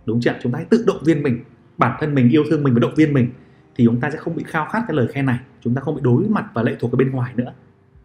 Đúng 0.05 0.21
chưa 0.21 0.33
chúng 0.41 0.51
ta 0.51 0.57
hãy 0.57 0.65
tự 0.69 0.83
động 0.87 1.03
viên 1.05 1.23
mình. 1.23 1.43
Bản 1.77 1.97
thân 1.99 2.15
mình 2.15 2.29
yêu 2.29 2.43
thương 2.49 2.63
mình 2.63 2.73
và 2.73 2.79
động 2.79 2.95
viên 2.95 3.13
mình, 3.13 3.29
thì 3.75 3.85
chúng 3.85 3.99
ta 3.99 4.11
sẽ 4.11 4.17
không 4.17 4.35
bị 4.35 4.43
khao 4.47 4.65
khát 4.65 4.83
cái 4.87 4.97
lời 4.97 5.07
khen 5.07 5.25
này. 5.25 5.39
Chúng 5.61 5.75
ta 5.75 5.81
không 5.81 5.95
bị 5.95 6.01
đối 6.03 6.23
mặt 6.29 6.45
và 6.53 6.63
lệ 6.63 6.75
thuộc 6.79 6.91
ở 6.91 6.95
bên 6.95 7.11
ngoài 7.11 7.33
nữa. 7.35 7.53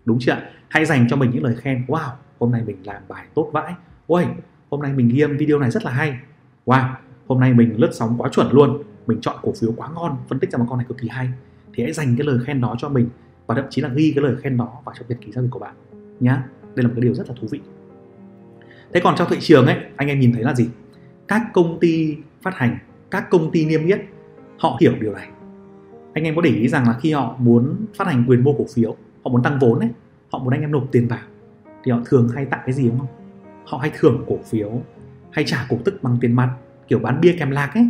Đúng 0.05 0.19
chưa 0.21 0.37
hãy 0.69 0.85
dành 0.85 1.07
cho 1.11 1.17
mình 1.17 1.31
những 1.31 1.45
lời 1.45 1.57
khen, 1.57 1.85
wow, 1.89 2.11
hôm 2.39 2.53
nay 2.53 2.63
mình 2.67 2.77
làm 2.85 3.03
bài 3.09 3.27
tốt 3.35 3.51
vãi. 3.53 3.75
Ôi, 4.07 4.27
hôm 4.71 4.83
nay 4.83 4.93
mình 4.93 5.09
ghi 5.09 5.21
âm 5.21 5.37
video 5.37 5.59
này 5.59 5.71
rất 5.71 5.85
là 5.85 5.91
hay. 5.91 6.19
Wow, 6.67 6.89
hôm 7.27 7.41
nay 7.41 7.55
mình 7.55 7.75
lướt 7.77 7.91
sóng 7.93 8.15
quá 8.19 8.29
chuẩn 8.33 8.53
luôn. 8.53 8.83
Mình 9.07 9.21
chọn 9.21 9.37
cổ 9.43 9.53
phiếu 9.61 9.73
quá 9.77 9.89
ngon, 9.95 10.17
phân 10.29 10.39
tích 10.39 10.51
ra 10.51 10.59
một 10.59 10.67
con 10.69 10.79
này 10.79 10.87
cực 10.89 10.99
kỳ 10.99 11.09
hay. 11.09 11.29
Thì 11.75 11.83
hãy 11.83 11.93
dành 11.93 12.17
cái 12.17 12.27
lời 12.27 12.39
khen 12.45 12.61
đó 12.61 12.77
cho 12.79 12.89
mình 12.89 13.09
và 13.49 13.55
thậm 13.55 13.65
chí 13.71 13.83
là 13.83 13.89
ghi 13.89 14.13
cái 14.17 14.25
lời 14.25 14.37
khen 14.37 14.57
đó 14.57 14.73
vào 14.85 14.95
trong 14.99 15.09
nhật 15.09 15.19
ký 15.21 15.33
giao 15.33 15.43
dịch 15.43 15.51
của 15.51 15.59
bạn, 15.59 15.75
nhá. 16.21 16.43
Đây 16.75 16.83
là 16.83 16.89
một 16.89 16.95
cái 16.97 17.03
điều 17.03 17.15
rất 17.15 17.29
là 17.29 17.35
thú 17.41 17.49
vị. 17.51 17.61
Thế 18.93 19.01
còn 19.05 19.15
trong 19.17 19.29
thị 19.31 19.37
trường 19.41 19.67
ấy, 19.67 19.77
anh 19.97 20.09
em 20.09 20.21
nhìn 20.21 20.33
thấy 20.33 20.43
là 20.43 20.55
gì? 20.55 20.69
Các 21.29 21.43
công 21.53 21.79
ty 21.81 22.17
phát 22.43 22.55
hành, 22.55 22.79
các 23.11 23.31
công 23.31 23.51
ty 23.51 23.67
niêm 23.67 23.87
yết, 23.87 24.01
họ 24.59 24.79
hiểu 24.81 24.93
điều 25.01 25.13
này. 25.13 25.29
Anh 26.13 26.25
em 26.25 26.37
có 26.37 26.43
để 26.43 26.51
ý 26.51 26.69
rằng 26.69 26.89
là 26.89 26.99
khi 27.01 27.13
họ 27.13 27.37
muốn 27.39 27.77
phát 27.95 28.07
hành 28.07 28.25
quyền 28.29 28.45
mua 28.45 28.53
cổ 28.53 28.67
phiếu, 28.75 28.97
họ 29.25 29.31
muốn 29.31 29.43
tăng 29.43 29.59
vốn 29.59 29.79
ấy, 29.79 29.91
họ 30.33 30.39
muốn 30.39 30.53
anh 30.53 30.61
em 30.61 30.73
nộp 30.73 30.89
tiền 30.93 31.09
vào, 31.09 31.21
thì 31.85 31.93
họ 31.93 31.99
thường 32.07 32.29
hay 32.35 32.45
tặng 32.45 32.61
cái 32.67 32.73
gì 32.73 32.89
đúng 32.89 32.99
không? 32.99 33.09
Họ 33.65 33.79
hay 33.79 33.91
thưởng 33.99 34.25
cổ 34.29 34.39
phiếu, 34.45 34.83
hay 35.31 35.45
trả 35.45 35.67
cổ 35.69 35.79
tức 35.85 36.03
bằng 36.03 36.17
tiền 36.21 36.33
mặt, 36.33 36.55
kiểu 36.89 36.99
bán 36.99 37.21
bia 37.21 37.37
kèm 37.39 37.51
lạc 37.51 37.71
ấy. 37.75 37.89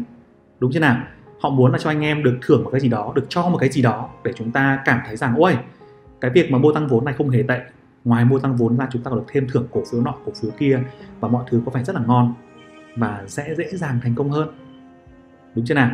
Đúng 0.61 0.73
chưa 0.73 0.81
nào? 0.81 1.05
Họ 1.41 1.51
muốn 1.51 1.73
là 1.73 1.79
cho 1.79 1.91
anh 1.91 2.01
em 2.01 2.23
được 2.23 2.39
thưởng 2.43 2.65
một 2.65 2.71
cái 2.71 2.81
gì 2.81 2.89
đó, 2.89 3.13
được 3.15 3.27
cho 3.29 3.49
một 3.49 3.59
cái 3.59 3.69
gì 3.69 3.83
đó 3.83 4.09
để 4.25 4.33
chúng 4.37 4.51
ta 4.51 4.83
cảm 4.85 5.01
thấy 5.07 5.17
rằng, 5.17 5.35
ôi, 5.37 5.57
cái 6.21 6.31
việc 6.31 6.51
mà 6.51 6.59
mua 6.59 6.73
tăng 6.73 6.89
vốn 6.89 7.05
này 7.05 7.15
không 7.19 7.31
hề 7.31 7.43
tệ. 7.49 7.61
Ngoài 8.05 8.25
mua 8.25 8.39
tăng 8.39 8.57
vốn 8.57 8.77
ra 8.77 8.89
chúng 8.93 9.03
ta 9.03 9.11
còn 9.11 9.19
được 9.19 9.25
thêm 9.29 9.47
thưởng 9.53 9.67
cổ 9.71 9.83
phiếu 9.93 10.01
nọ, 10.01 10.15
cổ 10.25 10.33
phiếu 10.43 10.51
kia 10.59 10.81
và 11.21 11.29
mọi 11.29 11.45
thứ 11.51 11.63
có 11.67 11.73
vẻ 11.75 11.85
rất 11.85 11.97
là 11.97 12.03
ngon 12.07 12.35
và 12.97 13.25
sẽ 13.27 13.55
dễ 13.55 13.69
dàng 13.73 14.01
thành 14.03 14.15
công 14.15 14.31
hơn. 14.31 14.49
Đúng 15.55 15.65
chưa 15.65 15.75
nào? 15.75 15.91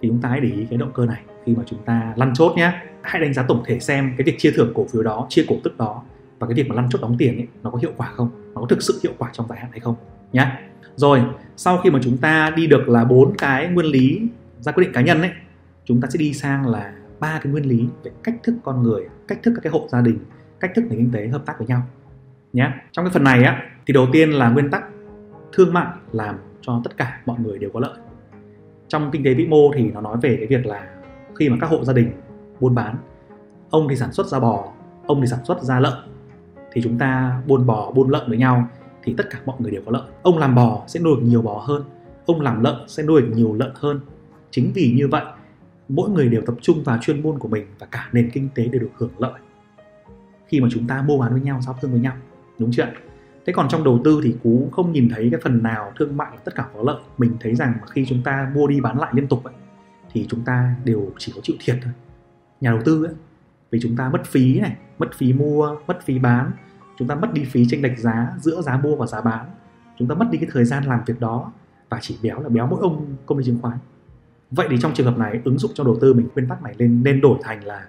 Thì 0.00 0.08
chúng 0.08 0.20
ta 0.20 0.28
hãy 0.28 0.40
để 0.40 0.48
ý 0.48 0.66
cái 0.70 0.78
động 0.78 0.90
cơ 0.94 1.06
này 1.06 1.20
khi 1.44 1.54
mà 1.54 1.62
chúng 1.66 1.82
ta 1.84 2.12
lăn 2.16 2.34
chốt 2.34 2.52
nhé. 2.56 2.72
Hãy 3.02 3.22
đánh 3.22 3.34
giá 3.34 3.42
tổng 3.42 3.62
thể 3.66 3.80
xem 3.80 4.14
cái 4.18 4.24
việc 4.24 4.38
chia 4.38 4.50
thưởng 4.56 4.72
cổ 4.74 4.86
phiếu 4.92 5.02
đó, 5.02 5.26
chia 5.28 5.44
cổ 5.48 5.56
tức 5.64 5.78
đó 5.78 6.02
và 6.38 6.46
cái 6.46 6.54
việc 6.54 6.68
mà 6.68 6.74
lăn 6.74 6.88
chốt 6.90 6.98
đóng 7.02 7.16
tiền 7.18 7.36
ấy, 7.36 7.48
nó 7.62 7.70
có 7.70 7.78
hiệu 7.78 7.92
quả 7.96 8.12
không? 8.14 8.30
Nó 8.54 8.60
có 8.60 8.66
thực 8.66 8.82
sự 8.82 9.00
hiệu 9.02 9.12
quả 9.18 9.30
trong 9.32 9.48
dài 9.48 9.58
hạn 9.58 9.70
hay 9.70 9.80
không 9.80 9.94
nhé? 10.32 10.46
Rồi, 10.96 11.22
sau 11.56 11.78
khi 11.78 11.90
mà 11.90 11.98
chúng 12.02 12.16
ta 12.16 12.50
đi 12.56 12.66
được 12.66 12.88
là 12.88 13.04
bốn 13.04 13.36
cái 13.38 13.68
nguyên 13.68 13.86
lý 13.86 14.20
ra 14.60 14.72
quyết 14.72 14.84
định 14.84 14.92
cá 14.92 15.00
nhân 15.00 15.20
ấy, 15.20 15.30
chúng 15.84 16.00
ta 16.00 16.08
sẽ 16.10 16.18
đi 16.18 16.32
sang 16.32 16.66
là 16.66 16.92
ba 17.20 17.40
cái 17.42 17.52
nguyên 17.52 17.68
lý 17.68 17.88
về 18.02 18.10
cách 18.22 18.34
thức 18.42 18.54
con 18.64 18.82
người, 18.82 19.08
cách 19.28 19.38
thức 19.42 19.52
các 19.54 19.60
cái 19.62 19.70
hộ 19.70 19.88
gia 19.88 20.00
đình, 20.00 20.18
cách 20.60 20.70
thức 20.74 20.84
nền 20.90 20.98
kinh 20.98 21.10
tế 21.12 21.28
hợp 21.28 21.42
tác 21.46 21.58
với 21.58 21.66
nhau 21.66 21.82
nhé 22.52 22.70
trong 22.92 23.04
cái 23.04 23.12
phần 23.12 23.24
này 23.24 23.44
á, 23.44 23.62
thì 23.86 23.94
đầu 23.94 24.06
tiên 24.12 24.30
là 24.30 24.50
nguyên 24.50 24.70
tắc 24.70 24.84
thương 25.52 25.72
mại 25.72 25.86
làm 26.12 26.36
cho 26.60 26.80
tất 26.84 26.96
cả 26.96 27.20
mọi 27.26 27.40
người 27.40 27.58
đều 27.58 27.70
có 27.70 27.80
lợi. 27.80 27.94
Trong 28.88 29.10
kinh 29.10 29.24
tế 29.24 29.34
vĩ 29.34 29.46
mô 29.46 29.72
thì 29.74 29.90
nó 29.90 30.00
nói 30.00 30.16
về 30.22 30.36
cái 30.36 30.46
việc 30.46 30.66
là 30.66 30.88
khi 31.34 31.48
mà 31.48 31.56
các 31.60 31.70
hộ 31.70 31.84
gia 31.84 31.92
đình 31.92 32.12
buôn 32.60 32.74
bán, 32.74 32.96
ông 33.70 33.88
thì 33.88 33.96
sản 33.96 34.12
xuất 34.12 34.26
ra 34.26 34.40
bò, 34.40 34.72
ông 35.06 35.20
thì 35.20 35.26
sản 35.26 35.44
xuất 35.44 35.62
ra 35.62 35.80
lợn, 35.80 35.92
thì 36.72 36.82
chúng 36.82 36.98
ta 36.98 37.40
buôn 37.46 37.66
bò, 37.66 37.90
buôn 37.90 38.10
lợn 38.10 38.28
với 38.28 38.38
nhau 38.38 38.68
thì 39.02 39.14
tất 39.16 39.26
cả 39.30 39.40
mọi 39.46 39.56
người 39.58 39.70
đều 39.70 39.82
có 39.86 39.92
lợi. 39.92 40.02
Ông 40.22 40.38
làm 40.38 40.54
bò 40.54 40.84
sẽ 40.86 41.00
nuôi 41.00 41.16
được 41.16 41.26
nhiều 41.26 41.42
bò 41.42 41.64
hơn. 41.66 41.82
Ông 42.26 42.40
làm 42.40 42.62
lợn 42.62 42.74
sẽ 42.86 43.02
nuôi 43.02 43.22
được 43.22 43.30
nhiều 43.34 43.54
lợn 43.54 43.72
hơn. 43.74 44.00
Chính 44.50 44.70
vì 44.74 44.92
như 44.96 45.08
vậy 45.08 45.24
mỗi 45.88 46.10
người 46.10 46.28
đều 46.28 46.42
tập 46.46 46.54
trung 46.60 46.82
vào 46.84 46.98
chuyên 47.00 47.22
môn 47.22 47.38
của 47.38 47.48
mình 47.48 47.66
và 47.78 47.86
cả 47.90 48.08
nền 48.12 48.30
kinh 48.30 48.48
tế 48.54 48.64
đều 48.64 48.80
được 48.80 48.90
hưởng 48.94 49.12
lợi. 49.18 49.40
Khi 50.46 50.60
mà 50.60 50.68
chúng 50.72 50.86
ta 50.86 51.02
mua 51.02 51.18
bán 51.18 51.32
với 51.32 51.40
nhau 51.40 51.60
giao 51.60 51.78
thương 51.80 51.90
với 51.90 52.00
nhau 52.00 52.14
đúng 52.58 52.72
chưa 52.72 52.86
thế 53.46 53.52
còn 53.52 53.68
trong 53.68 53.84
đầu 53.84 54.00
tư 54.04 54.20
thì 54.24 54.34
cú 54.42 54.68
không 54.72 54.92
nhìn 54.92 55.08
thấy 55.14 55.28
cái 55.30 55.40
phần 55.44 55.62
nào 55.62 55.92
thương 55.98 56.16
mại 56.16 56.38
tất 56.44 56.54
cả 56.54 56.66
có 56.74 56.82
lợi. 56.82 57.00
Mình 57.18 57.36
thấy 57.40 57.54
rằng 57.54 57.74
khi 57.90 58.06
chúng 58.08 58.22
ta 58.22 58.50
mua 58.54 58.66
đi 58.66 58.80
bán 58.80 58.98
lại 58.98 59.12
liên 59.14 59.28
tục 59.28 59.44
ấy, 59.44 59.54
thì 60.12 60.26
chúng 60.28 60.42
ta 60.44 60.74
đều 60.84 61.12
chỉ 61.18 61.32
có 61.34 61.40
chịu 61.42 61.56
thiệt 61.60 61.76
thôi. 61.82 61.92
Nhà 62.60 62.70
đầu 62.70 62.80
tư 62.84 63.04
ấy, 63.04 63.14
vì 63.70 63.78
chúng 63.82 63.96
ta 63.96 64.08
mất 64.08 64.24
phí 64.24 64.60
này 64.60 64.76
mất 64.98 65.08
phí 65.14 65.32
mua 65.32 65.76
mất 65.86 65.98
phí 66.04 66.18
bán 66.18 66.50
chúng 67.00 67.08
ta 67.08 67.14
mất 67.14 67.32
đi 67.32 67.44
phí 67.44 67.66
tranh 67.68 67.82
lệch 67.82 67.98
giá 67.98 68.32
giữa 68.40 68.62
giá 68.62 68.76
mua 68.76 68.96
và 68.96 69.06
giá 69.06 69.20
bán. 69.20 69.46
Chúng 69.98 70.08
ta 70.08 70.14
mất 70.14 70.26
đi 70.30 70.38
cái 70.38 70.48
thời 70.52 70.64
gian 70.64 70.84
làm 70.84 71.00
việc 71.06 71.20
đó 71.20 71.52
và 71.88 71.98
chỉ 72.00 72.18
béo 72.22 72.40
là 72.40 72.48
béo 72.48 72.66
mỗi 72.66 72.80
ông 72.80 73.16
công 73.26 73.38
ty 73.38 73.44
chứng 73.44 73.58
khoán. 73.62 73.78
Vậy 74.50 74.66
thì 74.70 74.76
trong 74.80 74.94
trường 74.94 75.06
hợp 75.06 75.18
này, 75.18 75.40
ứng 75.44 75.58
dụng 75.58 75.70
cho 75.74 75.84
đầu 75.84 75.96
tư 76.00 76.14
mình, 76.14 76.28
nguyên 76.34 76.48
tắc 76.48 76.62
này 76.62 76.74
nên 76.78 77.02
nên 77.02 77.20
đổi 77.20 77.38
thành 77.42 77.64
là 77.64 77.86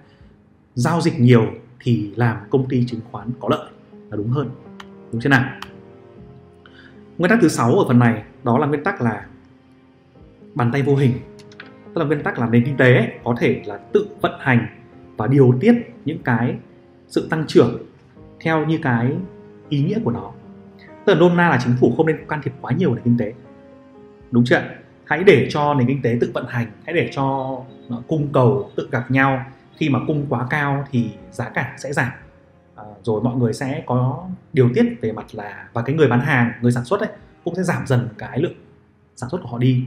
giao 0.74 1.00
dịch 1.00 1.20
nhiều 1.20 1.46
thì 1.80 2.12
làm 2.16 2.36
công 2.50 2.68
ty 2.68 2.86
chứng 2.86 3.00
khoán 3.10 3.30
có 3.40 3.48
lợi 3.50 3.70
là 4.10 4.16
đúng 4.16 4.28
hơn. 4.28 4.50
Đúng 5.12 5.20
thế 5.20 5.28
nào? 5.30 5.44
Nguyên 7.18 7.30
tắc 7.30 7.38
thứ 7.42 7.48
sáu 7.48 7.74
ở 7.74 7.84
phần 7.88 7.98
này, 7.98 8.22
đó 8.44 8.58
là 8.58 8.66
nguyên 8.66 8.84
tắc 8.84 9.02
là 9.02 9.26
bàn 10.54 10.72
tay 10.72 10.82
vô 10.82 10.96
hình. 10.96 11.12
Tức 11.84 12.00
là 12.00 12.04
nguyên 12.04 12.22
tắc 12.22 12.38
là 12.38 12.48
nền 12.48 12.64
kinh 12.64 12.76
tế 12.76 13.20
có 13.24 13.34
thể 13.38 13.62
là 13.66 13.76
tự 13.76 14.06
vận 14.20 14.32
hành 14.40 14.66
và 15.16 15.26
điều 15.26 15.54
tiết 15.60 15.74
những 16.04 16.22
cái 16.22 16.56
sự 17.08 17.28
tăng 17.30 17.44
trưởng 17.46 17.82
theo 18.42 18.66
như 18.66 18.78
cái 18.82 19.12
ý 19.68 19.82
nghĩa 19.82 19.98
của 20.04 20.10
nó. 20.10 20.32
Tức 21.04 21.14
là 21.14 21.20
nôm 21.20 21.36
na 21.36 21.48
là 21.48 21.58
chính 21.64 21.76
phủ 21.80 21.94
không 21.96 22.06
nên 22.06 22.16
can 22.28 22.42
thiệp 22.42 22.52
quá 22.60 22.72
nhiều 22.72 22.88
vào 22.88 22.96
nền 22.96 23.04
kinh 23.04 23.18
tế. 23.18 23.32
Đúng 24.30 24.44
chưa 24.44 24.62
hãy 25.04 25.24
để 25.24 25.48
cho 25.50 25.74
nền 25.74 25.86
kinh 25.86 26.02
tế 26.02 26.18
tự 26.20 26.30
vận 26.34 26.46
hành 26.46 26.66
hãy 26.84 26.94
để 26.94 27.10
cho 27.12 27.58
cung 28.08 28.28
cầu 28.32 28.70
tự 28.76 28.88
gặp 28.90 29.10
nhau. 29.10 29.44
Khi 29.76 29.88
mà 29.88 29.98
cung 30.06 30.26
quá 30.28 30.46
cao 30.50 30.84
thì 30.90 31.10
giá 31.30 31.48
cả 31.48 31.74
sẽ 31.78 31.92
giảm. 31.92 32.10
À, 32.76 32.84
rồi 33.02 33.22
mọi 33.22 33.36
người 33.36 33.52
sẽ 33.52 33.82
có 33.86 34.28
điều 34.52 34.70
tiết 34.74 34.84
về 35.00 35.12
mặt 35.12 35.26
là 35.32 35.68
và 35.72 35.82
cái 35.82 35.96
người 35.96 36.08
bán 36.08 36.20
hàng 36.20 36.52
người 36.60 36.72
sản 36.72 36.84
xuất 36.84 37.00
ấy 37.00 37.08
cũng 37.44 37.54
sẽ 37.54 37.62
giảm 37.62 37.86
dần 37.86 38.08
cái 38.18 38.40
lượng 38.40 38.54
sản 39.16 39.30
xuất 39.30 39.38
của 39.42 39.48
họ 39.48 39.58
đi. 39.58 39.84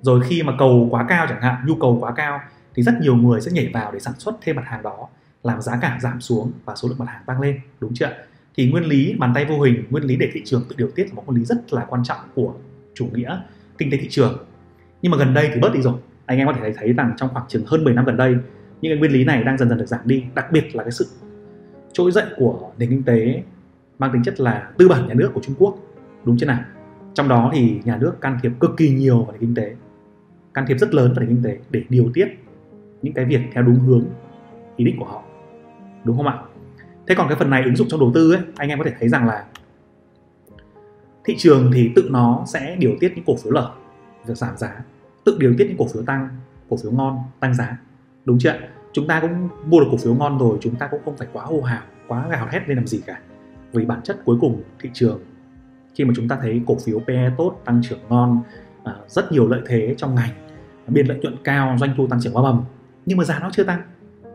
Rồi 0.00 0.20
khi 0.28 0.42
mà 0.42 0.52
cầu 0.58 0.88
quá 0.90 1.06
cao 1.08 1.26
chẳng 1.28 1.42
hạn 1.42 1.56
nhu 1.66 1.74
cầu 1.74 1.98
quá 2.00 2.12
cao 2.12 2.40
thì 2.74 2.82
rất 2.82 2.94
nhiều 3.00 3.16
người 3.16 3.40
sẽ 3.40 3.52
nhảy 3.52 3.70
vào 3.74 3.92
để 3.92 4.00
sản 4.00 4.14
xuất 4.18 4.34
thêm 4.42 4.56
mặt 4.56 4.64
hàng 4.66 4.82
đó 4.82 5.08
làm 5.44 5.62
giá 5.62 5.78
cả 5.80 5.98
giảm 6.02 6.20
xuống 6.20 6.52
và 6.64 6.74
số 6.76 6.88
lượng 6.88 6.98
mặt 6.98 7.08
hàng 7.08 7.22
tăng 7.26 7.40
lên, 7.40 7.60
đúng 7.80 7.94
chưa 7.94 8.08
thì 8.56 8.70
nguyên 8.70 8.84
lý 8.84 9.14
bàn 9.18 9.32
tay 9.34 9.44
vô 9.44 9.60
hình, 9.60 9.84
nguyên 9.90 10.04
lý 10.04 10.16
để 10.16 10.30
thị 10.32 10.42
trường 10.44 10.64
tự 10.68 10.76
điều 10.78 10.90
tiết 10.90 11.06
là 11.08 11.14
một 11.14 11.22
nguyên 11.26 11.38
lý 11.38 11.44
rất 11.44 11.72
là 11.72 11.84
quan 11.88 12.04
trọng 12.04 12.18
của 12.34 12.54
chủ 12.94 13.08
nghĩa 13.14 13.40
kinh 13.78 13.90
tế 13.90 13.96
thị 13.96 14.08
trường. 14.10 14.44
Nhưng 15.02 15.12
mà 15.12 15.18
gần 15.18 15.34
đây 15.34 15.50
thì 15.54 15.60
bớt 15.60 15.74
đi 15.74 15.82
rồi. 15.82 15.94
Anh 16.26 16.38
em 16.38 16.46
có 16.46 16.52
thể 16.52 16.72
thấy 16.76 16.92
rằng 16.92 17.12
trong 17.16 17.28
khoảng 17.32 17.44
chừng 17.48 17.66
hơn 17.66 17.84
10 17.84 17.94
năm 17.94 18.04
gần 18.04 18.16
đây, 18.16 18.34
những 18.80 18.90
cái 18.90 18.98
nguyên 18.98 19.12
lý 19.12 19.24
này 19.24 19.44
đang 19.44 19.58
dần 19.58 19.68
dần 19.68 19.78
được 19.78 19.86
giảm 19.86 20.00
đi, 20.04 20.24
đặc 20.34 20.52
biệt 20.52 20.76
là 20.76 20.82
cái 20.82 20.92
sự 20.92 21.06
trỗi 21.92 22.12
dậy 22.12 22.24
của 22.36 22.70
nền 22.78 22.90
kinh 22.90 23.02
tế 23.02 23.42
mang 23.98 24.12
tính 24.12 24.22
chất 24.22 24.40
là 24.40 24.70
tư 24.78 24.88
bản 24.88 25.06
nhà 25.08 25.14
nước 25.14 25.30
của 25.34 25.40
Trung 25.40 25.54
Quốc, 25.58 25.78
đúng 26.24 26.38
chưa 26.38 26.46
nào? 26.46 26.60
Trong 27.14 27.28
đó 27.28 27.50
thì 27.54 27.80
nhà 27.84 27.96
nước 27.96 28.20
can 28.20 28.38
thiệp 28.42 28.52
cực 28.60 28.70
kỳ 28.76 28.90
nhiều 28.90 29.22
vào 29.22 29.32
nền 29.32 29.40
kinh 29.40 29.54
tế, 29.54 29.74
can 30.54 30.64
thiệp 30.66 30.76
rất 30.78 30.94
lớn 30.94 31.12
vào 31.16 31.20
nền 31.20 31.28
kinh 31.28 31.42
tế 31.44 31.58
để 31.70 31.82
điều 31.88 32.10
tiết 32.14 32.28
những 33.02 33.14
cái 33.14 33.24
việc 33.24 33.40
theo 33.52 33.62
đúng 33.62 33.78
hướng 33.78 34.04
ý 34.76 34.84
định 34.84 34.96
của 34.98 35.04
họ 35.04 35.22
đúng 36.04 36.16
không 36.16 36.26
ạ? 36.26 36.38
Thế 37.06 37.14
còn 37.14 37.28
cái 37.28 37.36
phần 37.38 37.50
này 37.50 37.62
ứng 37.64 37.76
dụng 37.76 37.88
trong 37.88 38.00
đầu 38.00 38.12
tư 38.14 38.32
ấy, 38.32 38.42
anh 38.56 38.68
em 38.68 38.78
có 38.78 38.84
thể 38.84 38.92
thấy 39.00 39.08
rằng 39.08 39.26
là 39.26 39.44
thị 41.24 41.34
trường 41.38 41.70
thì 41.74 41.90
tự 41.96 42.08
nó 42.10 42.44
sẽ 42.46 42.76
điều 42.78 42.96
tiết 43.00 43.12
những 43.16 43.24
cổ 43.26 43.36
phiếu 43.36 43.52
lở, 43.52 43.70
việc 44.26 44.36
giảm 44.36 44.56
giá, 44.56 44.84
tự 45.24 45.36
điều 45.38 45.54
tiết 45.58 45.66
những 45.68 45.76
cổ 45.78 45.86
phiếu 45.94 46.02
tăng, 46.02 46.28
cổ 46.68 46.76
phiếu 46.82 46.92
ngon, 46.92 47.18
tăng 47.40 47.54
giá, 47.54 47.78
đúng 48.24 48.38
chưa 48.38 48.52
chúng 48.94 49.06
ta 49.06 49.20
cũng 49.20 49.48
mua 49.66 49.80
được 49.80 49.86
cổ 49.90 49.96
phiếu 49.96 50.14
ngon 50.14 50.38
rồi, 50.38 50.58
chúng 50.60 50.74
ta 50.74 50.86
cũng 50.86 51.00
không 51.04 51.16
phải 51.16 51.28
quá 51.32 51.44
hô 51.44 51.60
hào, 51.60 51.82
quá 52.08 52.28
gào 52.30 52.48
hét 52.50 52.68
lên 52.68 52.76
làm 52.76 52.86
gì 52.86 53.00
cả. 53.06 53.18
Vì 53.72 53.84
bản 53.84 54.00
chất 54.02 54.20
cuối 54.24 54.36
cùng 54.40 54.62
thị 54.80 54.90
trường, 54.92 55.20
khi 55.94 56.04
mà 56.04 56.12
chúng 56.16 56.28
ta 56.28 56.38
thấy 56.40 56.62
cổ 56.66 56.76
phiếu 56.84 57.00
PE 57.06 57.30
tốt, 57.38 57.60
tăng 57.64 57.80
trưởng 57.82 57.98
ngon 58.08 58.42
à, 58.84 58.94
rất 59.08 59.32
nhiều 59.32 59.48
lợi 59.48 59.60
thế 59.66 59.94
trong 59.98 60.14
ngành, 60.14 60.30
biên 60.88 61.06
lợi 61.06 61.18
nhuận 61.18 61.36
cao, 61.44 61.76
doanh 61.78 61.94
thu 61.96 62.06
tăng 62.06 62.20
trưởng 62.20 62.36
quá 62.36 62.42
bầm, 62.42 62.64
nhưng 63.06 63.18
mà 63.18 63.24
giá 63.24 63.38
nó 63.38 63.50
chưa 63.52 63.64
tăng, 63.64 63.82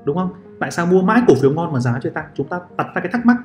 đúng 0.05 0.15
không? 0.15 0.29
Tại 0.59 0.71
sao 0.71 0.85
mua 0.85 1.01
mãi 1.01 1.21
cổ 1.27 1.33
phiếu 1.41 1.53
ngon 1.53 1.73
mà 1.73 1.79
giá 1.79 1.99
chưa 2.03 2.09
tăng? 2.09 2.25
Chúng 2.35 2.47
ta 2.47 2.59
đặt 2.77 2.87
ra 2.95 3.01
cái 3.01 3.11
thắc 3.11 3.25
mắc 3.25 3.37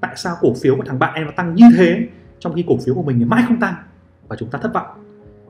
tại 0.00 0.16
sao 0.16 0.36
cổ 0.40 0.54
phiếu 0.62 0.76
của 0.76 0.84
thằng 0.86 0.98
bạn 0.98 1.14
em 1.14 1.24
nó 1.24 1.32
tăng 1.36 1.54
như 1.54 1.64
thế 1.76 2.08
trong 2.38 2.54
khi 2.54 2.64
cổ 2.68 2.76
phiếu 2.84 2.94
của 2.94 3.02
mình 3.02 3.18
thì 3.18 3.24
mãi 3.24 3.44
không 3.48 3.60
tăng? 3.60 3.74
Và 4.28 4.36
chúng 4.36 4.50
ta 4.50 4.58
thất 4.58 4.74
vọng. 4.74 4.86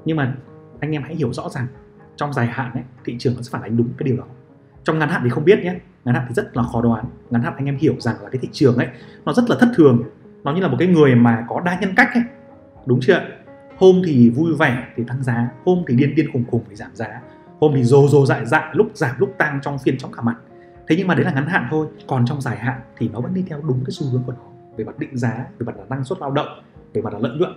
Nhưng 0.05 0.17
mà 0.17 0.35
anh 0.81 0.93
em 0.93 1.03
hãy 1.03 1.15
hiểu 1.15 1.33
rõ 1.33 1.49
rằng 1.49 1.67
trong 2.17 2.33
dài 2.33 2.47
hạn 2.47 2.73
ấy, 2.73 2.83
thị 3.05 3.17
trường 3.19 3.35
nó 3.37 3.43
sẽ 3.43 3.51
phản 3.51 3.63
ánh 3.63 3.77
đúng 3.77 3.89
cái 3.99 4.05
điều 4.05 4.17
đó. 4.17 4.25
Trong 4.85 4.99
ngắn 4.99 5.09
hạn 5.09 5.21
thì 5.25 5.31
không 5.31 5.45
biết 5.45 5.65
nhé 5.65 5.75
ngắn 6.05 6.15
hạn 6.15 6.25
thì 6.29 6.35
rất 6.35 6.57
là 6.57 6.63
khó 6.63 6.83
đoán. 6.83 7.05
Ngắn 7.31 7.43
hạn 7.43 7.55
anh 7.57 7.67
em 7.67 7.77
hiểu 7.77 7.95
rằng 7.99 8.17
là 8.23 8.31
cái 8.31 8.39
thị 8.43 8.49
trường 8.53 8.77
ấy 8.77 8.89
nó 9.25 9.33
rất 9.33 9.51
là 9.51 9.57
thất 9.61 9.69
thường. 9.77 10.03
Nó 10.45 10.53
như 10.53 10.61
là 10.61 10.69
một 10.69 10.77
cái 10.79 10.89
người 10.89 11.15
mà 11.15 11.45
có 11.49 11.61
đa 11.61 11.79
nhân 11.81 11.95
cách 11.97 12.09
ấy. 12.15 12.23
Đúng 12.87 13.01
chưa 13.03 13.21
hôm 13.79 14.03
thì 14.07 14.31
vui 14.31 14.55
vẻ 14.59 14.89
thì 14.97 15.05
tăng 15.09 15.23
giá 15.23 15.49
hôm 15.65 15.85
thì 15.89 15.97
điên 15.97 16.15
điên 16.15 16.33
khùng 16.33 16.45
khùng 16.51 16.65
thì 16.69 16.77
giảm 16.77 16.91
giá 16.95 17.21
hôm 17.61 17.73
thì 17.75 17.85
rồ 17.85 18.09
rồ 18.09 18.27
dại 18.27 18.47
dại 18.47 18.71
lúc 18.73 18.91
giảm 18.95 19.15
lúc 19.19 19.35
tăng 19.39 19.61
trong 19.63 19.79
phiên 19.79 19.99
trong 19.99 20.13
cả 20.13 20.23
mặt 20.23 20.37
thế 20.89 20.97
nhưng 20.99 21.07
mà 21.07 21.15
đấy 21.15 21.25
là 21.25 21.33
ngắn 21.33 21.47
hạn 21.47 21.67
thôi. 21.71 21.87
Còn 22.07 22.27
trong 22.27 22.41
dài 22.41 22.57
hạn 22.57 22.81
thì 22.97 23.09
nó 23.09 23.21
vẫn 23.21 23.35
đi 23.35 23.45
theo 23.49 23.61
đúng 23.63 23.85
cái 23.85 23.91
xu 23.91 24.07
hướng 24.07 24.23
của 24.27 24.33
nó. 24.33 24.45
Về 24.77 24.85
mặt 24.85 24.99
định 24.99 25.17
giá, 25.17 25.47
về 25.59 25.67
mặt 25.67 25.77
là 25.77 25.85
năng 25.89 26.05
suất 26.05 26.19
lao 26.21 26.31
động, 26.31 26.49
về 26.93 27.03
mặt 27.03 27.13
là 27.13 27.19
lợi 27.19 27.33
nhuận. 27.39 27.53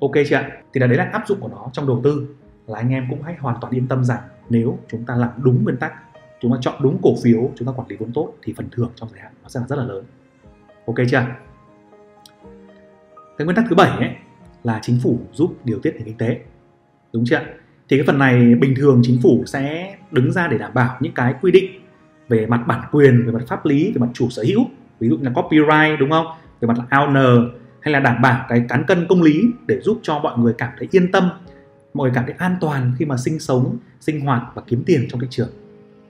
Ok 0.00 0.12
chưa 0.28 0.36
ạ? 0.36 0.50
Thì 0.72 0.80
là 0.80 0.86
đấy 0.86 0.96
là 0.96 1.04
áp 1.04 1.22
dụng 1.28 1.40
của 1.40 1.48
nó 1.48 1.70
trong 1.72 1.86
đầu 1.86 2.00
tư. 2.04 2.28
Là 2.66 2.78
anh 2.78 2.90
em 2.90 3.06
cũng 3.10 3.22
hãy 3.22 3.34
hoàn 3.38 3.56
toàn 3.60 3.74
yên 3.74 3.88
tâm 3.88 4.04
rằng 4.04 4.20
nếu 4.50 4.78
chúng 4.88 5.04
ta 5.04 5.14
làm 5.14 5.30
đúng 5.36 5.64
nguyên 5.64 5.76
tắc, 5.76 5.92
chúng 6.40 6.52
ta 6.52 6.58
chọn 6.60 6.74
đúng 6.82 6.98
cổ 7.02 7.14
phiếu, 7.22 7.50
chúng 7.56 7.68
ta 7.68 7.72
quản 7.76 7.88
lý 7.88 7.96
vốn 7.96 8.12
tốt 8.12 8.32
thì 8.42 8.54
phần 8.56 8.68
thưởng 8.72 8.90
trong 8.94 9.08
dài 9.08 9.20
hạn 9.22 9.32
nó 9.42 9.48
sẽ 9.48 9.60
là 9.60 9.66
rất 9.66 9.76
là 9.76 9.84
lớn. 9.84 10.04
Ok 10.86 10.96
chưa 11.10 11.26
cái 13.38 13.44
nguyên 13.44 13.56
tắc 13.56 13.64
thứ 13.68 13.76
bảy 13.76 13.90
ấy 13.90 14.16
là 14.64 14.78
chính 14.82 15.00
phủ 15.02 15.18
giúp 15.32 15.54
điều 15.64 15.78
tiết 15.78 15.94
nền 15.94 16.04
kinh 16.04 16.18
tế. 16.18 16.40
Đúng 17.12 17.24
chưa 17.26 17.40
thì 17.88 17.96
cái 17.96 18.06
phần 18.06 18.18
này 18.18 18.54
bình 18.54 18.74
thường 18.76 19.00
chính 19.04 19.20
phủ 19.22 19.42
sẽ 19.46 19.94
đứng 20.10 20.32
ra 20.32 20.48
để 20.48 20.58
đảm 20.58 20.74
bảo 20.74 20.96
những 21.00 21.12
cái 21.14 21.34
quy 21.42 21.52
định 21.52 21.83
về 22.28 22.46
mặt 22.46 22.64
bản 22.66 22.80
quyền, 22.92 23.26
về 23.26 23.32
mặt 23.32 23.42
pháp 23.48 23.66
lý, 23.66 23.92
về 23.92 24.00
mặt 24.00 24.08
chủ 24.14 24.30
sở 24.30 24.44
hữu, 24.48 24.60
ví 25.00 25.08
dụ 25.08 25.16
như 25.16 25.24
là 25.24 25.32
copyright, 25.34 26.00
đúng 26.00 26.10
không? 26.10 26.26
Về 26.60 26.68
mặt 26.68 26.78
là 26.78 26.84
owner, 26.90 27.50
hay 27.80 27.92
là 27.92 28.00
đảm 28.00 28.22
bảo 28.22 28.46
cái 28.48 28.64
cán 28.68 28.84
cân 28.86 29.06
công 29.08 29.22
lý 29.22 29.42
để 29.66 29.80
giúp 29.80 29.98
cho 30.02 30.18
mọi 30.18 30.38
người 30.38 30.54
cảm 30.58 30.70
thấy 30.78 30.88
yên 30.90 31.12
tâm, 31.12 31.30
mọi 31.94 32.08
người 32.08 32.14
cảm 32.14 32.24
thấy 32.24 32.34
an 32.38 32.56
toàn 32.60 32.92
khi 32.98 33.04
mà 33.04 33.16
sinh 33.16 33.38
sống, 33.38 33.78
sinh 34.00 34.20
hoạt 34.20 34.42
và 34.54 34.62
kiếm 34.66 34.82
tiền 34.86 35.06
trong 35.08 35.20
thị 35.20 35.26
trường. 35.30 35.48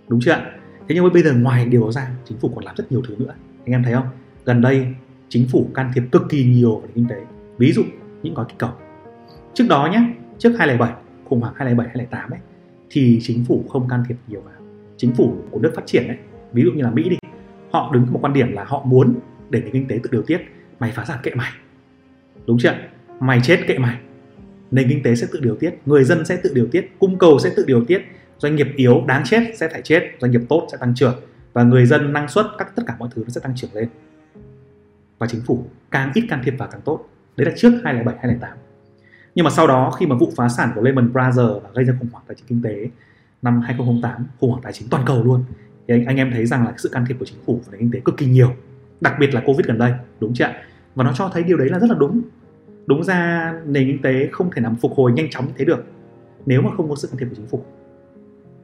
Đúng 0.08 0.20
chưa 0.20 0.30
ạ? 0.30 0.50
Thế 0.88 0.94
nhưng 0.94 1.04
mà 1.04 1.10
bây 1.12 1.22
giờ 1.22 1.32
ngoài 1.34 1.66
điều 1.66 1.80
đó 1.84 1.92
ra, 1.92 2.10
chính 2.24 2.38
phủ 2.38 2.52
còn 2.54 2.64
làm 2.64 2.74
rất 2.76 2.92
nhiều 2.92 3.02
thứ 3.08 3.16
nữa. 3.18 3.34
Anh 3.64 3.72
em 3.72 3.82
thấy 3.82 3.92
không? 3.92 4.06
Gần 4.44 4.60
đây, 4.60 4.86
chính 5.28 5.48
phủ 5.48 5.70
can 5.74 5.90
thiệp 5.94 6.02
cực 6.12 6.22
kỳ 6.28 6.44
nhiều 6.44 6.76
vào 6.76 6.88
kinh 6.94 7.08
tế. 7.08 7.16
Ví 7.58 7.72
dụ, 7.72 7.82
những 8.22 8.34
gói 8.34 8.46
kích 8.48 8.58
cầu. 8.58 8.70
Trước 9.54 9.64
đó 9.68 9.88
nhé 9.92 10.06
trước 10.38 10.52
2007 10.58 10.92
khủng 11.24 11.40
hoảng 11.40 11.54
2007 11.56 11.86
2008 11.86 12.30
ấy, 12.30 12.40
thì 12.90 13.18
chính 13.22 13.44
phủ 13.44 13.64
không 13.68 13.88
can 13.88 14.04
thiệp 14.08 14.16
nhiều 14.28 14.40
vào 14.40 14.54
chính 14.96 15.14
phủ 15.14 15.34
của 15.50 15.60
nước 15.60 15.72
phát 15.74 15.86
triển 15.86 16.08
ấy, 16.08 16.16
ví 16.52 16.62
dụ 16.62 16.70
như 16.70 16.82
là 16.82 16.90
Mỹ 16.90 17.08
đi, 17.08 17.16
họ 17.70 17.90
đứng 17.92 18.06
một 18.10 18.18
quan 18.22 18.32
điểm 18.32 18.52
là 18.52 18.64
họ 18.64 18.82
muốn 18.84 19.14
để 19.50 19.60
nền 19.60 19.72
kinh 19.72 19.88
tế 19.88 19.98
tự 20.02 20.10
điều 20.12 20.22
tiết, 20.22 20.40
mày 20.78 20.92
phá 20.92 21.04
sản 21.04 21.18
kệ 21.22 21.34
mày. 21.34 21.52
Đúng 22.46 22.58
chưa 22.58 22.74
mày 23.20 23.40
chết 23.42 23.60
kệ 23.66 23.78
mày. 23.78 23.96
Nền 24.70 24.88
kinh 24.88 25.02
tế 25.02 25.14
sẽ 25.14 25.26
tự 25.32 25.40
điều 25.40 25.56
tiết, 25.56 25.74
người 25.86 26.04
dân 26.04 26.24
sẽ 26.24 26.36
tự 26.42 26.52
điều 26.54 26.66
tiết, 26.66 26.90
cung 26.98 27.18
cầu 27.18 27.38
sẽ 27.38 27.52
tự 27.56 27.64
điều 27.66 27.84
tiết, 27.84 28.02
doanh 28.38 28.56
nghiệp 28.56 28.68
yếu, 28.76 29.02
đáng 29.06 29.22
chết 29.24 29.42
sẽ 29.56 29.68
phải 29.68 29.82
chết, 29.82 30.10
doanh 30.20 30.32
nghiệp 30.32 30.42
tốt 30.48 30.68
sẽ 30.72 30.78
tăng 30.80 30.94
trưởng, 30.94 31.20
và 31.52 31.62
người 31.62 31.86
dân 31.86 32.12
năng 32.12 32.28
suất, 32.28 32.46
các, 32.58 32.76
tất 32.76 32.82
cả 32.86 32.96
mọi 32.98 33.08
thứ 33.14 33.22
nó 33.22 33.28
sẽ 33.28 33.40
tăng 33.40 33.56
trưởng 33.56 33.70
lên. 33.74 33.88
Và 35.18 35.26
chính 35.26 35.40
phủ 35.46 35.64
càng 35.90 36.10
ít 36.14 36.26
can 36.30 36.40
thiệp 36.44 36.54
vào 36.58 36.68
càng 36.72 36.80
tốt. 36.84 37.08
Đấy 37.36 37.46
là 37.46 37.52
trước 37.56 37.70
2007 37.84 38.16
2008 38.22 38.58
nhưng 39.34 39.44
mà 39.44 39.50
sau 39.50 39.66
đó 39.66 39.90
khi 39.90 40.06
mà 40.06 40.16
vụ 40.16 40.32
phá 40.36 40.48
sản 40.48 40.72
của 40.74 40.82
Lehman 40.82 41.12
Brothers 41.12 41.62
và 41.62 41.70
gây 41.74 41.84
ra 41.84 41.94
khủng 42.00 42.08
hoảng 42.12 42.24
tài 42.26 42.34
chính 42.34 42.46
kinh 42.46 42.62
tế 42.62 42.88
năm 43.44 43.60
2008 43.60 44.26
khủng 44.40 44.50
hoảng 44.50 44.62
tài 44.62 44.72
chính 44.72 44.88
toàn 44.88 45.02
cầu 45.06 45.24
luôn. 45.24 45.44
Thì 45.88 45.94
anh, 45.94 46.04
anh 46.04 46.16
em 46.16 46.30
thấy 46.30 46.46
rằng 46.46 46.64
là 46.64 46.74
sự 46.76 46.88
can 46.88 47.04
thiệp 47.08 47.16
của 47.18 47.24
chính 47.24 47.38
phủ 47.46 47.60
vào 47.64 47.72
nền 47.72 47.80
kinh 47.80 47.90
tế 47.90 48.00
cực 48.04 48.16
kỳ 48.16 48.26
nhiều 48.26 48.52
đặc 49.00 49.14
biệt 49.20 49.34
là 49.34 49.42
covid 49.46 49.66
gần 49.66 49.78
đây 49.78 49.92
đúng 50.20 50.34
chưa 50.34 50.44
ạ? 50.44 50.62
Và 50.94 51.04
nó 51.04 51.12
cho 51.14 51.30
thấy 51.32 51.42
điều 51.42 51.56
đấy 51.56 51.68
là 51.68 51.78
rất 51.78 51.90
là 51.90 51.96
đúng. 51.98 52.22
Đúng 52.86 53.04
ra 53.04 53.52
nền 53.66 53.86
kinh 53.86 54.02
tế 54.02 54.28
không 54.32 54.50
thể 54.50 54.62
nào 54.62 54.76
phục 54.80 54.92
hồi 54.96 55.12
nhanh 55.12 55.30
chóng 55.30 55.46
như 55.46 55.52
thế 55.56 55.64
được 55.64 55.84
nếu 56.46 56.62
mà 56.62 56.70
không 56.76 56.88
có 56.88 56.96
sự 56.96 57.08
can 57.08 57.18
thiệp 57.18 57.26
của 57.26 57.34
chính 57.36 57.46
phủ. 57.46 57.64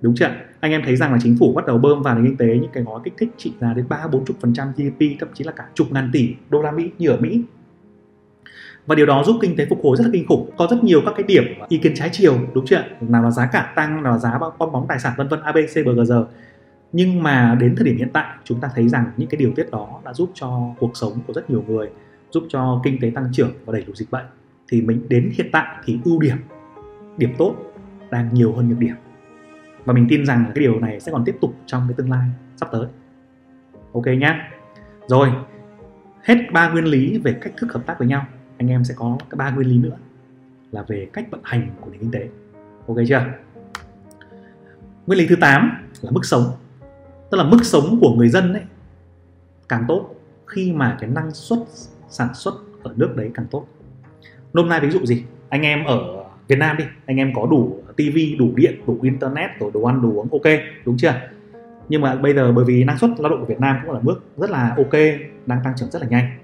Đúng 0.01 0.15
chưa 0.15 0.27
anh 0.61 0.73
em 0.73 0.83
thấy 0.85 0.97
rằng 0.97 1.13
là 1.13 1.19
chính 1.23 1.37
phủ 1.41 1.53
bắt 1.53 1.67
đầu 1.67 1.79
bơm 1.79 2.03
vào 2.03 2.15
nền 2.15 2.27
kinh 2.27 2.37
tế 2.37 2.47
những 2.47 2.71
cái 2.73 2.83
gói 2.83 3.01
kích 3.05 3.15
thích 3.19 3.29
trị 3.37 3.53
giá 3.61 3.75
đến 3.75 3.85
ba 3.89 4.07
bốn 4.13 4.25
chục 4.25 4.37
phần 4.41 4.55
trăm 4.55 4.73
GDP 4.77 5.21
thậm 5.21 5.29
chí 5.35 5.45
là 5.45 5.53
cả 5.53 5.69
chục 5.75 5.93
ngàn 5.93 6.11
tỷ 6.13 6.35
đô 6.51 6.63
la 6.63 6.71
Mỹ 6.71 6.91
như 6.99 7.09
ở 7.09 7.17
Mỹ 7.21 7.43
và 8.87 8.95
điều 8.95 9.07
đó 9.07 9.23
giúp 9.27 9.37
kinh 9.41 9.57
tế 9.57 9.67
phục 9.71 9.81
hồi 9.83 9.97
rất 9.97 10.05
là 10.05 10.11
kinh 10.13 10.27
khủng, 10.29 10.51
có 10.57 10.67
rất 10.71 10.85
nhiều 10.85 11.01
các 11.05 11.15
cái 11.17 11.25
điểm, 11.29 11.45
ý 11.69 11.79
kiến 11.79 11.93
trái 11.95 12.09
chiều, 12.13 12.39
đúng 12.55 12.67
chưa 12.67 12.85
nào 13.01 13.23
là 13.23 13.31
giá 13.31 13.49
cả 13.53 13.73
tăng, 13.77 14.03
nào 14.03 14.13
là 14.13 14.19
giá 14.19 14.39
bong 14.59 14.73
bóng 14.73 14.87
tài 14.89 14.99
sản, 14.99 15.13
vân 15.17 15.29
vân 15.29 15.41
abc 15.43 15.87
bgg 15.87 16.13
nhưng 16.93 17.23
mà 17.23 17.57
đến 17.61 17.77
thời 17.77 17.87
điểm 17.87 17.97
hiện 17.97 18.09
tại, 18.13 18.37
chúng 18.45 18.61
ta 18.61 18.71
thấy 18.75 18.89
rằng 18.89 19.05
những 19.17 19.29
cái 19.29 19.39
điều 19.39 19.53
tiết 19.57 19.71
đó 19.71 20.01
đã 20.05 20.13
giúp 20.13 20.31
cho 20.35 20.61
cuộc 20.79 20.97
sống 20.97 21.13
của 21.27 21.33
rất 21.33 21.51
nhiều 21.51 21.65
người, 21.69 21.91
giúp 22.31 22.45
cho 22.49 22.81
kinh 22.85 23.01
tế 23.01 23.11
tăng 23.15 23.29
trưởng 23.33 23.53
và 23.65 23.73
đẩy 23.73 23.85
lùi 23.87 23.97
dịch 23.97 24.11
bệnh. 24.11 24.25
Thì 24.69 24.81
mình, 24.83 25.07
đến 25.09 25.31
hiện 25.35 25.47
tại 25.53 25.67
thì 25.85 25.99
ưu 26.05 26.21
điểm 26.21 26.37
điểm 27.17 27.35
tốt 27.39 27.55
đang 28.11 28.35
nhiều 28.35 28.53
hơn 28.53 28.69
nhược 28.69 28.79
điểm. 28.79 28.95
Và 29.85 29.93
mình 29.93 30.07
tin 30.09 30.27
rằng 30.27 30.45
cái 30.55 30.65
điều 30.65 30.81
này 30.81 31.01
sẽ 31.01 31.13
còn 31.13 31.25
tiếp 31.25 31.37
tục 31.41 31.55
trong 31.67 31.83
cái 31.89 31.95
tương 31.97 32.11
lai 32.11 32.29
sắp 32.57 32.69
tới. 32.73 32.87
Ok 33.93 34.07
nhá. 34.07 34.51
Rồi, 35.07 35.29
hết 36.23 36.37
ba 36.53 36.69
nguyên 36.69 36.85
lý 36.85 37.19
về 37.19 37.33
cách 37.41 37.53
thức 37.57 37.73
hợp 37.73 37.87
tác 37.87 37.99
với 37.99 38.09
nhau 38.09 38.27
anh 38.61 38.69
em 38.69 38.85
sẽ 38.85 38.95
có 38.97 39.19
cái 39.31 39.37
ba 39.37 39.51
nguyên 39.51 39.69
lý 39.69 39.79
nữa 39.79 39.97
là 40.73 40.83
về 40.89 41.09
cách 41.13 41.27
vận 41.31 41.41
hành 41.45 41.71
của 41.81 41.91
nền 41.91 42.01
kinh 42.01 42.11
tế. 42.11 42.29
Ok 42.87 42.97
chưa? 43.09 43.25
Nguyên 45.07 45.19
lý 45.19 45.27
thứ 45.27 45.37
8 45.41 45.71
là 46.01 46.11
mức 46.11 46.25
sống. 46.25 46.43
Tức 47.31 47.39
là 47.39 47.45
mức 47.45 47.59
sống 47.63 47.99
của 48.01 48.15
người 48.15 48.29
dân 48.29 48.53
ấy 48.53 48.63
càng 49.69 49.85
tốt 49.89 50.15
khi 50.47 50.73
mà 50.73 50.97
cái 51.01 51.11
năng 51.11 51.31
suất 51.31 51.59
sản 52.09 52.35
xuất 52.35 52.55
ở 52.83 52.95
nước 52.97 53.17
đấy 53.17 53.31
càng 53.35 53.47
tốt. 53.51 53.67
Nôm 54.53 54.69
na 54.69 54.81
ví 54.81 54.91
dụ 54.91 55.07
gì? 55.07 55.25
Anh 55.49 55.63
em 55.63 55.85
ở 55.85 56.25
Việt 56.49 56.59
Nam 56.59 56.77
đi 56.77 56.85
anh 57.07 57.17
em 57.17 57.33
có 57.35 57.47
đủ 57.47 57.83
tivi 57.97 58.37
đủ 58.37 58.51
điện 58.55 58.81
đủ 58.87 58.99
internet 59.03 59.51
rồi 59.61 59.71
đồ 59.75 59.83
ăn 59.83 60.03
đồ 60.03 60.09
uống 60.09 60.29
ok 60.31 60.53
đúng 60.85 60.97
chưa? 60.97 61.15
Nhưng 61.89 62.01
mà 62.01 62.15
bây 62.15 62.35
giờ 62.35 62.53
bởi 62.53 62.65
vì 62.65 62.85
năng 62.85 62.99
suất 62.99 63.11
lao 63.19 63.31
động 63.31 63.41
của 63.41 63.47
Việt 63.47 63.61
Nam 63.61 63.77
cũng 63.83 63.95
là 63.95 64.01
mức 64.03 64.21
rất 64.37 64.51
là 64.51 64.75
ok 64.77 64.93
đang 65.47 65.61
tăng 65.65 65.73
trưởng 65.77 65.91
rất 65.91 66.03
là 66.03 66.09
nhanh. 66.09 66.39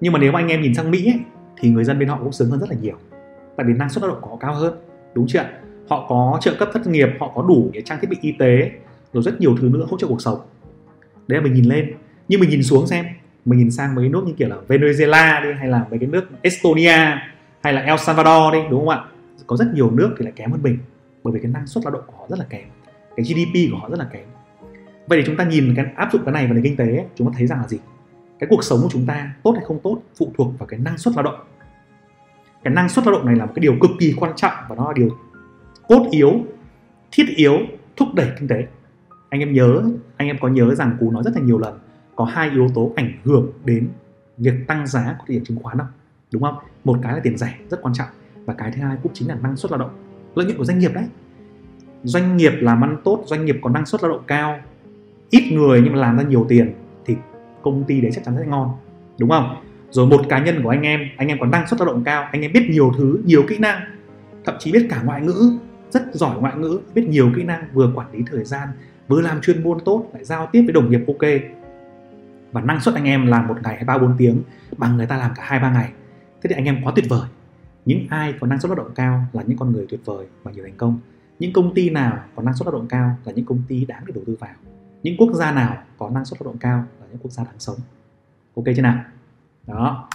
Nhưng 0.00 0.12
mà 0.12 0.18
nếu 0.18 0.32
mà 0.32 0.40
anh 0.40 0.48
em 0.48 0.62
nhìn 0.62 0.74
sang 0.74 0.90
Mỹ 0.90 1.06
ấy, 1.06 1.20
thì 1.56 1.70
người 1.70 1.84
dân 1.84 1.98
bên 1.98 2.08
họ 2.08 2.18
cũng 2.22 2.32
sướng 2.32 2.50
hơn 2.50 2.60
rất 2.60 2.70
là 2.70 2.76
nhiều. 2.80 2.96
Tại 3.56 3.66
vì 3.66 3.72
năng 3.72 3.90
suất 3.90 4.02
lao 4.02 4.10
động 4.12 4.20
của 4.22 4.30
họ 4.30 4.36
cao 4.36 4.54
hơn, 4.54 4.74
đúng 5.14 5.26
chưa 5.28 5.44
họ 5.88 6.06
có 6.08 6.38
trợ 6.40 6.54
cấp 6.58 6.68
thất 6.72 6.86
nghiệp, 6.86 7.08
họ 7.20 7.32
có 7.34 7.42
đủ 7.42 7.70
cái 7.72 7.82
trang 7.82 7.98
thiết 8.00 8.10
bị 8.10 8.16
y 8.20 8.32
tế, 8.38 8.70
rồi 9.12 9.22
rất 9.22 9.40
nhiều 9.40 9.56
thứ 9.60 9.68
nữa 9.68 9.86
hỗ 9.90 9.98
trợ 9.98 10.06
cuộc 10.06 10.22
sống. 10.22 10.40
Đấy 11.28 11.40
là 11.40 11.44
mình 11.44 11.54
nhìn 11.54 11.64
lên. 11.64 11.94
Nhưng 12.28 12.40
mình 12.40 12.50
nhìn 12.50 12.62
xuống 12.62 12.86
xem, 12.86 13.04
mình 13.44 13.58
nhìn 13.58 13.70
sang 13.70 13.94
mấy 13.94 14.08
nước 14.08 14.24
như 14.26 14.32
kiểu 14.32 14.48
là 14.48 14.56
Venezuela 14.68 15.42
đi, 15.42 15.48
hay 15.58 15.68
là 15.68 15.86
mấy 15.90 15.98
cái 15.98 16.08
nước 16.08 16.24
Estonia, 16.42 17.16
hay 17.62 17.72
là 17.72 17.80
El 17.80 17.96
Salvador 17.98 18.52
đi, 18.52 18.58
đúng 18.70 18.80
không 18.80 18.88
ạ? 18.88 19.04
Có 19.46 19.56
rất 19.56 19.66
nhiều 19.74 19.90
nước 19.90 20.14
thì 20.18 20.24
lại 20.24 20.32
kém 20.36 20.50
hơn 20.50 20.62
mình, 20.62 20.78
bởi 21.24 21.34
vì 21.34 21.40
cái 21.40 21.50
năng 21.50 21.66
suất 21.66 21.84
lao 21.84 21.90
động 21.92 22.02
của 22.06 22.12
họ 22.18 22.26
rất 22.28 22.38
là 22.38 22.44
kém, 22.50 22.64
cái 23.16 23.24
GDP 23.24 23.72
của 23.72 23.78
họ 23.78 23.90
rất 23.90 23.98
là 23.98 24.06
kém. 24.12 24.24
Vậy 25.06 25.18
thì 25.18 25.24
chúng 25.26 25.36
ta 25.36 25.44
nhìn 25.44 25.74
cái 25.76 25.86
áp 25.96 26.12
dụng 26.12 26.22
cái 26.24 26.32
này 26.32 26.46
vào 26.46 26.54
nền 26.54 26.64
kinh 26.64 26.76
tế 26.76 27.06
chúng 27.14 27.26
ta 27.26 27.32
thấy 27.38 27.46
rằng 27.46 27.58
là 27.58 27.68
gì? 27.68 27.78
Cái 28.42 28.48
cuộc 28.50 28.64
sống 28.64 28.78
của 28.82 28.88
chúng 28.92 29.06
ta 29.06 29.34
tốt 29.42 29.52
hay 29.52 29.64
không 29.64 29.80
tốt, 29.82 30.02
phụ 30.18 30.32
thuộc 30.38 30.58
vào 30.58 30.66
cái 30.66 30.80
năng 30.80 30.98
suất 30.98 31.14
lao 31.14 31.22
động. 31.22 31.34
Cái 32.62 32.74
năng 32.74 32.88
suất 32.88 33.06
lao 33.06 33.12
động 33.12 33.26
này 33.26 33.36
là 33.36 33.46
một 33.46 33.52
cái 33.54 33.60
điều 33.60 33.74
cực 33.80 33.90
kỳ 34.00 34.14
quan 34.16 34.32
trọng 34.36 34.52
và 34.68 34.76
nó 34.76 34.86
là 34.86 34.92
điều 34.92 35.08
cốt 35.88 36.06
yếu, 36.10 36.32
thiết 37.12 37.24
yếu, 37.36 37.58
thúc 37.96 38.08
đẩy 38.14 38.28
kinh 38.38 38.48
tế. 38.48 38.66
Anh 39.28 39.40
em 39.40 39.52
nhớ, 39.52 39.82
anh 40.16 40.28
em 40.28 40.36
có 40.40 40.48
nhớ 40.48 40.74
rằng 40.74 40.96
cú 41.00 41.10
nói 41.10 41.22
rất 41.22 41.30
là 41.34 41.42
nhiều 41.42 41.58
lần, 41.58 41.78
có 42.16 42.24
hai 42.24 42.50
yếu 42.50 42.68
tố 42.74 42.92
ảnh 42.96 43.12
hưởng 43.24 43.52
đến 43.64 43.88
việc 44.36 44.54
tăng 44.66 44.86
giá 44.86 45.16
của 45.18 45.24
thị 45.26 45.34
trường 45.34 45.44
chứng 45.44 45.58
khoán 45.62 45.78
không? 45.78 45.86
Đúng 46.32 46.42
không? 46.42 46.54
Một 46.84 46.98
cái 47.02 47.12
là 47.12 47.20
tiền 47.22 47.38
rẻ, 47.38 47.54
rất 47.70 47.82
quan 47.82 47.94
trọng, 47.94 48.08
và 48.44 48.54
cái 48.54 48.72
thứ 48.76 48.82
hai 48.82 48.96
cũng 49.02 49.12
chính 49.14 49.28
là 49.28 49.36
năng 49.42 49.56
suất 49.56 49.72
lao 49.72 49.78
động. 49.78 49.90
Lợi 50.34 50.46
nhuận 50.46 50.58
của 50.58 50.64
doanh 50.64 50.78
nghiệp 50.78 50.94
đấy. 50.94 51.04
Doanh 52.02 52.36
nghiệp 52.36 52.52
làm 52.60 52.84
ăn 52.84 52.96
tốt, 53.04 53.22
doanh 53.26 53.44
nghiệp 53.44 53.58
có 53.62 53.70
năng 53.70 53.86
suất 53.86 54.02
lao 54.02 54.12
động 54.12 54.22
cao, 54.26 54.58
ít 55.30 55.52
người 55.52 55.80
nhưng 55.84 55.92
mà 55.92 55.98
làm 55.98 56.16
ra 56.16 56.22
nhiều 56.22 56.46
tiền 56.48 56.74
công 57.62 57.84
ty 57.84 58.00
đấy 58.00 58.10
chắc 58.14 58.24
chắn 58.24 58.34
sẽ 58.38 58.46
ngon, 58.46 58.70
đúng 59.18 59.30
không? 59.30 59.56
Rồi 59.90 60.06
một 60.06 60.22
cá 60.28 60.38
nhân 60.38 60.62
của 60.62 60.68
anh 60.68 60.82
em 60.82 61.00
anh 61.16 61.28
em 61.28 61.38
có 61.40 61.46
năng 61.46 61.66
suất 61.68 61.80
lao 61.80 61.86
động 61.86 62.04
cao, 62.04 62.28
anh 62.32 62.42
em 62.42 62.52
biết 62.52 62.66
nhiều 62.70 62.92
thứ, 62.98 63.22
nhiều 63.24 63.42
kỹ 63.48 63.58
năng. 63.58 63.80
Thậm 64.44 64.54
chí 64.58 64.72
biết 64.72 64.86
cả 64.90 65.02
ngoại 65.04 65.20
ngữ, 65.20 65.58
rất 65.90 66.14
giỏi 66.14 66.40
ngoại 66.40 66.56
ngữ, 66.56 66.80
biết 66.94 67.08
nhiều 67.08 67.30
kỹ 67.36 67.42
năng, 67.42 67.64
vừa 67.72 67.92
quản 67.94 68.12
lý 68.12 68.24
thời 68.30 68.44
gian, 68.44 68.68
vừa 69.08 69.20
làm 69.20 69.40
chuyên 69.40 69.62
môn 69.62 69.78
tốt, 69.84 70.10
lại 70.14 70.24
giao 70.24 70.48
tiếp 70.52 70.62
với 70.62 70.72
đồng 70.72 70.90
nghiệp 70.90 71.00
ok. 71.06 71.30
Và 72.52 72.60
năng 72.60 72.80
suất 72.80 72.94
anh 72.94 73.04
em 73.04 73.26
làm 73.26 73.48
một 73.48 73.56
ngày 73.62 73.74
hay 73.74 73.84
ba, 73.84 73.98
bốn 73.98 74.14
tiếng, 74.18 74.42
bằng 74.76 74.96
người 74.96 75.06
ta 75.06 75.16
làm 75.16 75.30
cả 75.36 75.42
hai, 75.46 75.60
ba 75.60 75.72
ngày. 75.72 75.90
Thế 76.42 76.48
thì 76.48 76.54
anh 76.54 76.64
em 76.64 76.76
quá 76.84 76.92
tuyệt 76.96 77.04
vời. 77.08 77.28
Những 77.84 78.06
ai 78.10 78.34
có 78.40 78.46
năng 78.46 78.60
suất 78.60 78.70
lao 78.70 78.76
động 78.76 78.94
cao 78.94 79.24
là 79.32 79.42
những 79.46 79.58
con 79.58 79.72
người 79.72 79.86
tuyệt 79.88 80.00
vời 80.04 80.26
và 80.42 80.52
nhiều 80.52 80.64
thành 80.64 80.76
công. 80.76 80.98
Những 81.38 81.52
công 81.52 81.74
ty 81.74 81.90
nào 81.90 82.18
có 82.36 82.42
năng 82.42 82.54
suất 82.54 82.66
lao 82.66 82.72
động 82.72 82.88
cao 82.88 83.16
là 83.24 83.32
những 83.32 83.44
công 83.44 83.62
ty 83.68 83.84
đáng 83.84 84.02
để 84.06 84.12
đầu 84.14 84.24
tư 84.26 84.36
vào 84.40 84.50
những 85.02 85.16
quốc 85.18 85.32
gia 85.34 85.52
nào 85.52 85.82
có 85.98 86.10
năng 86.10 86.24
suất 86.24 86.42
lao 86.42 86.52
động 86.52 86.58
cao 86.58 86.84
là 87.00 87.06
những 87.10 87.18
quốc 87.22 87.30
gia 87.30 87.44
đáng 87.44 87.58
sống. 87.58 87.76
Ok 88.56 88.64
chưa 88.76 88.82
nào? 88.82 89.04
Đó. 89.66 90.08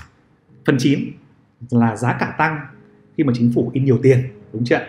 Phần 0.65 0.75
9 0.79 0.99
là 1.71 1.95
giá 1.95 2.17
cả 2.19 2.35
tăng 2.37 2.59
khi 3.17 3.23
mà 3.23 3.33
chính 3.35 3.51
phủ 3.55 3.69
in 3.73 3.85
nhiều 3.85 3.99
tiền, 4.03 4.19
đúng 4.53 4.63
chưa 4.65 4.79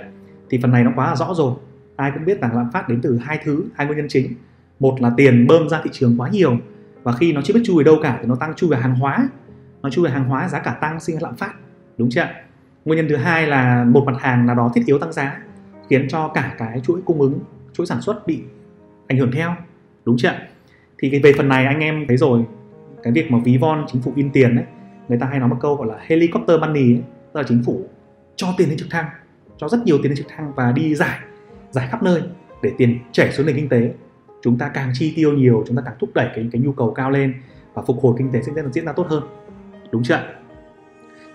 thì 0.51 0.59
phần 0.63 0.71
này 0.71 0.85
nó 0.85 0.93
quá 0.97 1.07
là 1.07 1.17
rõ 1.17 1.35
rồi. 1.35 1.55
Ai 1.97 2.11
cũng 2.15 2.25
biết 2.25 2.41
rằng 2.41 2.57
lạm 2.57 2.71
phát 2.73 2.89
đến 2.89 3.01
từ 3.03 3.19
hai 3.19 3.41
thứ, 3.45 3.65
hai 3.75 3.87
nguyên 3.87 3.99
nhân 3.99 4.09
chính. 4.09 4.35
Một 4.81 4.97
là 5.01 5.13
tiền 5.17 5.47
bơm 5.47 5.69
ra 5.69 5.81
thị 5.85 5.91
trường 5.93 6.21
quá 6.21 6.29
nhiều 6.29 6.57
và 7.03 7.13
khi 7.13 7.33
nó 7.33 7.41
chưa 7.45 7.55
biết 7.55 7.63
chui 7.65 7.79
về 7.79 7.85
đâu 7.85 7.97
cả 8.03 8.19
thì 8.21 8.29
nó 8.29 8.37
tăng 8.37 8.55
chui 8.55 8.71
về 8.71 8.77
hàng 8.77 8.95
hóa. 8.95 9.29
Nó 9.83 9.91
chui 9.91 10.05
về 10.05 10.11
hàng 10.11 10.29
hóa, 10.29 10.49
giá 10.49 10.59
cả 10.59 10.79
tăng, 10.81 11.01
sinh 11.01 11.17
ra 11.17 11.21
lạm 11.29 11.37
phát, 11.37 11.55
đúng 11.99 12.11
chưa 12.11 12.27
nguyên 12.89 12.97
nhân 12.97 13.09
thứ 13.09 13.17
hai 13.17 13.47
là 13.47 13.85
một 13.85 14.05
mặt 14.07 14.17
hàng 14.19 14.47
nào 14.47 14.57
đó 14.57 14.73
thiết 14.75 14.83
yếu 14.87 14.99
tăng 14.99 15.13
giá, 15.13 15.43
khiến 15.91 16.09
cho 16.09 16.29
cả 16.29 16.55
cái 16.59 16.81
chuỗi 16.81 17.01
cung 17.05 17.21
ứng, 17.21 17.39
chuỗi 17.73 17.87
sản 17.87 18.01
xuất 18.01 18.27
bị 18.27 18.43
ảnh 19.07 19.19
hưởng 19.19 19.33
theo 19.33 19.57
đúng 20.09 20.17
chưa 20.17 20.33
thì 20.99 21.21
về 21.23 21.33
phần 21.37 21.49
này 21.49 21.67
anh 21.67 21.81
em 21.81 22.05
thấy 22.09 22.17
rồi. 22.17 22.45
Cái 23.03 23.13
việc 23.13 23.31
mà 23.31 23.39
ví 23.45 23.57
von 23.57 23.85
chính 23.93 24.03
phủ 24.03 24.13
in 24.17 24.31
tiền 24.31 24.57
ấy 24.57 24.65
người 25.09 25.19
ta 25.19 25.27
hay 25.27 25.39
nói 25.39 25.49
một 25.49 25.57
câu 25.61 25.77
gọi 25.77 25.87
là 25.87 25.99
helicopter 26.07 26.61
money 26.61 26.83
ấy, 26.83 27.03
tức 27.33 27.41
là 27.41 27.43
chính 27.49 27.63
phủ 27.67 27.83
cho 28.37 28.55
tiền 28.59 28.69
lên 28.69 28.79
trực 28.79 28.91
thăng 28.91 29.07
cho 29.57 29.69
rất 29.69 29.79
nhiều 29.85 29.99
tiền 29.99 30.07
lên 30.07 30.17
trực 30.17 30.27
thăng 30.29 30.53
và 30.57 30.73
đi 30.73 30.95
giải 30.95 31.19
giải 31.71 31.89
khắp 31.91 32.03
nơi 32.03 32.23
để 32.63 32.73
tiền 32.79 32.99
chảy 33.13 33.33
xuống 33.33 33.47
nền 33.47 33.57
kinh 33.57 33.69
tế. 33.69 33.93
Chúng 34.43 34.59
ta 34.59 34.69
càng 34.69 34.91
chi 34.95 35.13
tiêu 35.17 35.33
nhiều 35.33 35.65
chúng 35.67 35.77
ta 35.77 35.83
càng 35.87 35.95
thúc 36.01 36.11
đẩy 36.15 36.29
cái 36.35 36.49
cái 36.53 36.63
nhu 36.63 36.73
cầu 36.73 36.91
cao 36.91 37.11
lên 37.11 37.35
và 37.75 37.83
phục 37.87 38.01
hồi 38.03 38.15
kinh 38.19 38.33
tế 38.33 38.43
sẽ 38.43 38.53
diễn 38.73 38.85
ra 38.85 38.93
tốt 38.93 39.07
hơn. 39.09 39.23
Đúng 39.93 40.03
chưa 40.03 40.21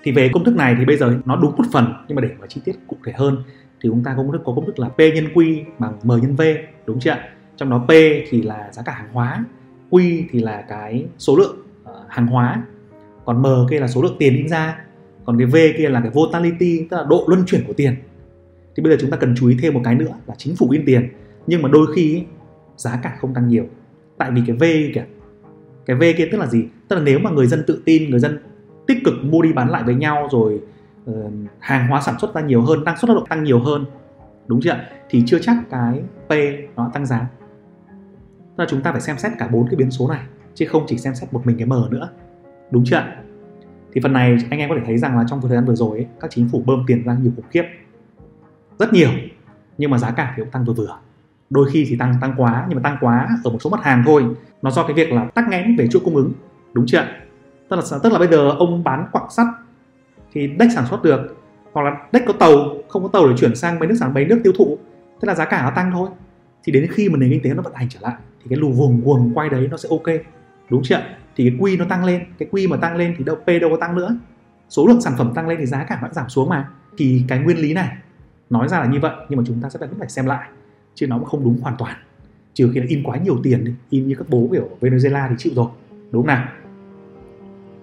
thì 0.03 0.11
về 0.11 0.29
công 0.33 0.43
thức 0.43 0.55
này 0.55 0.75
thì 0.79 0.85
bây 0.85 0.97
giờ 0.97 1.19
nó 1.25 1.35
đúng 1.35 1.55
một 1.57 1.65
phần 1.73 1.93
nhưng 2.07 2.15
mà 2.15 2.21
để 2.21 2.29
mà 2.39 2.47
chi 2.47 2.61
tiết 2.65 2.75
cụ 2.87 2.97
thể 3.05 3.11
hơn 3.15 3.43
thì 3.81 3.89
chúng 3.89 4.03
ta 4.03 4.13
cũng 4.15 4.25
công 4.25 4.31
thức 4.31 4.41
có 4.45 4.53
công 4.55 4.65
thức 4.65 4.79
là 4.79 4.89
P 4.89 4.97
nhân 4.97 5.27
Q 5.33 5.63
bằng 5.79 5.93
M 6.03 6.07
nhân 6.07 6.35
V. 6.35 6.41
Đúng 6.85 6.99
chưa 6.99 7.17
trong 7.57 7.69
đó 7.69 7.85
P 7.87 7.91
thì 8.29 8.41
là 8.41 8.69
giá 8.71 8.81
cả 8.85 8.91
hàng 8.91 9.09
hóa 9.13 9.45
Q 9.91 10.23
thì 10.31 10.39
là 10.39 10.61
cái 10.61 11.05
số 11.17 11.35
lượng 11.35 11.57
uh, 11.83 11.95
hàng 12.09 12.27
hóa. 12.27 12.63
Còn 13.25 13.41
M 13.41 13.45
kia 13.69 13.79
là 13.79 13.87
số 13.87 14.01
lượng 14.01 14.15
tiền 14.19 14.35
in 14.35 14.49
ra. 14.49 14.79
Còn 15.25 15.37
cái 15.37 15.47
V 15.47 15.55
kia 15.77 15.89
là 15.89 16.01
cái 16.01 16.11
volatility 16.13 16.87
tức 16.89 16.97
là 16.97 17.03
độ 17.09 17.25
luân 17.27 17.43
chuyển 17.45 17.63
của 17.67 17.73
tiền. 17.73 17.95
Thì 18.75 18.83
bây 18.83 18.91
giờ 18.91 18.97
chúng 19.01 19.11
ta 19.11 19.17
cần 19.17 19.35
chú 19.37 19.47
ý 19.47 19.57
thêm 19.61 19.73
một 19.73 19.81
cái 19.83 19.95
nữa 19.95 20.13
là 20.27 20.35
chính 20.37 20.55
phủ 20.55 20.69
in 20.69 20.85
tiền. 20.85 21.09
Nhưng 21.47 21.61
mà 21.61 21.69
đôi 21.69 21.87
khi 21.95 22.23
giá 22.77 22.99
cả 23.03 23.17
không 23.21 23.33
tăng 23.33 23.47
nhiều. 23.47 23.65
Tại 24.17 24.31
vì 24.31 24.41
cái 24.47 24.55
V 24.55 24.93
kìa. 24.95 25.05
Cái 25.85 25.95
V 25.95 26.03
kia 26.17 26.27
tức 26.31 26.37
là 26.37 26.47
gì? 26.47 26.65
Tức 26.87 26.95
là 26.95 27.01
nếu 27.01 27.19
mà 27.19 27.29
người 27.29 27.47
dân 27.47 27.63
tự 27.67 27.81
tin 27.85 28.09
người 28.09 28.19
dân 28.19 28.37
tích 28.87 28.97
cực 29.05 29.13
mua 29.23 29.41
đi 29.41 29.53
bán 29.53 29.69
lại 29.69 29.83
với 29.83 29.95
nhau 29.95 30.27
rồi 30.31 30.59
uh, 31.11 31.33
hàng 31.59 31.87
hóa 31.87 32.01
sản 32.01 32.15
xuất 32.21 32.35
ra 32.35 32.41
nhiều 32.41 32.61
hơn 32.61 32.83
năng 32.83 32.97
suất 32.97 33.09
lao 33.09 33.15
động 33.15 33.27
tăng 33.29 33.43
nhiều 33.43 33.59
hơn. 33.59 33.85
Đúng 34.47 34.61
chưa 34.61 34.77
thì 35.09 35.23
chưa 35.25 35.39
chắc 35.39 35.57
cái 35.69 36.01
P 36.27 36.31
nó 36.75 36.91
tăng 36.93 37.05
giá. 37.05 37.27
Tức 38.57 38.63
là 38.63 38.65
chúng 38.69 38.81
ta 38.81 38.91
phải 38.91 39.01
xem 39.01 39.17
xét 39.17 39.31
cả 39.39 39.47
bốn 39.47 39.67
cái 39.67 39.75
biến 39.75 39.91
số 39.91 40.09
này 40.09 40.21
chứ 40.55 40.65
không 40.65 40.85
chỉ 40.87 40.97
xem 40.97 41.15
xét 41.15 41.33
một 41.33 41.45
mình 41.45 41.57
cái 41.57 41.65
M 41.65 41.73
nữa. 41.89 42.09
Đúng 42.71 42.83
chưa 42.85 42.95
ạ? 42.95 43.15
thì 43.93 44.01
phần 44.03 44.13
này 44.13 44.37
anh 44.49 44.59
em 44.59 44.69
có 44.69 44.75
thể 44.75 44.81
thấy 44.85 44.97
rằng 44.97 45.17
là 45.17 45.23
trong 45.29 45.41
thời 45.41 45.51
gian 45.51 45.65
vừa 45.65 45.75
rồi 45.75 45.97
ấy, 45.97 46.07
các 46.19 46.31
chính 46.31 46.49
phủ 46.51 46.63
bơm 46.65 46.83
tiền 46.87 47.03
ra 47.05 47.17
nhiều 47.21 47.31
khủng 47.35 47.45
khiếp. 47.49 47.63
Rất 48.79 48.93
nhiều 48.93 49.09
nhưng 49.77 49.91
mà 49.91 49.97
giá 49.97 50.11
cả 50.11 50.33
thì 50.35 50.43
cũng 50.43 50.51
tăng 50.51 50.65
vừa 50.65 50.73
vừa. 50.73 50.97
Đôi 51.49 51.69
khi 51.71 51.85
thì 51.89 51.95
tăng 51.97 52.15
tăng 52.21 52.33
quá 52.37 52.65
nhưng 52.69 52.75
mà 52.75 52.89
tăng 52.89 52.97
quá 53.01 53.27
ở 53.43 53.51
một 53.51 53.57
số 53.61 53.69
mặt 53.69 53.83
hàng 53.83 54.03
thôi. 54.05 54.25
Nó 54.61 54.71
do 54.71 54.83
cái 54.83 54.93
việc 54.93 55.11
là 55.11 55.25
tắc 55.25 55.47
nghẽn 55.49 55.75
về 55.75 55.87
chuỗi 55.87 56.01
cung 56.05 56.15
ứng. 56.15 56.31
Đúng 56.73 56.85
chưa 56.87 56.97
ạ? 56.97 57.19
tức 57.69 57.75
là 57.75 57.99
tức 58.03 58.13
là 58.13 58.19
bây 58.19 58.27
giờ 58.27 58.49
ông 58.49 58.83
bán 58.83 59.07
quặng 59.11 59.29
sắt 59.29 59.47
thì 60.33 60.47
đếch 60.47 60.71
sản 60.75 60.85
xuất 60.89 61.03
được 61.03 61.37
hoặc 61.73 61.83
là 61.83 61.97
đếch 62.11 62.23
có 62.27 62.33
tàu 62.33 62.75
không 62.89 63.03
có 63.03 63.09
tàu 63.13 63.27
để 63.27 63.33
chuyển 63.37 63.55
sang 63.55 63.79
mấy 63.79 63.87
nước 63.87 63.95
sản 63.99 64.13
mấy 64.13 64.25
nước 64.25 64.39
tiêu 64.43 64.53
thụ 64.57 64.77
thế 65.21 65.25
là 65.25 65.35
giá 65.35 65.45
cả 65.45 65.63
nó 65.63 65.71
tăng 65.75 65.91
thôi. 65.91 66.09
Thì 66.63 66.71
đến 66.71 66.87
khi 66.91 67.09
mà 67.09 67.17
nền 67.17 67.29
kinh 67.29 67.43
tế 67.43 67.53
nó 67.53 67.61
vận 67.61 67.73
hành 67.73 67.89
trở 67.89 67.99
lại 68.01 68.13
thì 68.43 68.49
cái 68.49 68.59
lù 68.59 68.71
vùng 68.71 69.01
quần 69.05 69.31
quay 69.33 69.49
đấy 69.49 69.67
nó 69.71 69.77
sẽ 69.77 69.89
ok. 69.91 70.23
Đúng 70.69 70.83
chưa 70.83 71.01
thì 71.35 71.49
cái 71.49 71.57
quy 71.59 71.77
nó 71.77 71.85
tăng 71.89 72.05
lên, 72.05 72.23
cái 72.37 72.49
quy 72.51 72.67
mà 72.67 72.77
tăng 72.77 72.95
lên 72.95 73.15
thì 73.17 73.23
đâu, 73.23 73.35
p 73.35 73.47
đâu 73.61 73.69
có 73.69 73.77
tăng 73.77 73.95
nữa. 73.95 74.17
Số 74.69 74.87
lượng 74.87 75.01
sản 75.01 75.13
phẩm 75.17 75.31
tăng 75.35 75.47
lên 75.47 75.59
thì 75.59 75.65
giá 75.65 75.83
cả 75.83 75.99
nó 76.01 76.07
giảm 76.11 76.29
xuống 76.29 76.49
mà. 76.49 76.69
Thì 76.97 77.23
cái 77.27 77.39
nguyên 77.39 77.57
lý 77.57 77.73
này, 77.73 77.97
nói 78.49 78.67
ra 78.67 78.79
là 78.79 78.85
như 78.85 78.99
vậy, 78.99 79.11
nhưng 79.29 79.37
mà 79.37 79.43
chúng 79.47 79.61
ta 79.61 79.69
sẽ 79.69 79.79
phải 79.79 79.89
phải 79.99 80.09
xem 80.09 80.25
lại, 80.25 80.49
chứ 80.95 81.07
nó 81.07 81.17
cũng 81.17 81.27
không 81.27 81.43
đúng 81.43 81.59
hoàn 81.61 81.75
toàn. 81.77 81.95
Trừ 82.53 82.71
khi 82.73 82.79
là 82.79 82.85
in 82.89 83.03
quá 83.03 83.17
nhiều 83.17 83.39
tiền 83.43 83.63
đi, 83.63 83.73
in 83.89 84.07
như 84.07 84.15
các 84.15 84.29
bố 84.29 84.49
kiểu 84.51 84.69
Venezuela 84.81 85.29
thì 85.29 85.35
chịu 85.37 85.53
rồi. 85.55 85.67
Đúng 86.11 86.21
không 86.21 86.27
nào? 86.27 86.47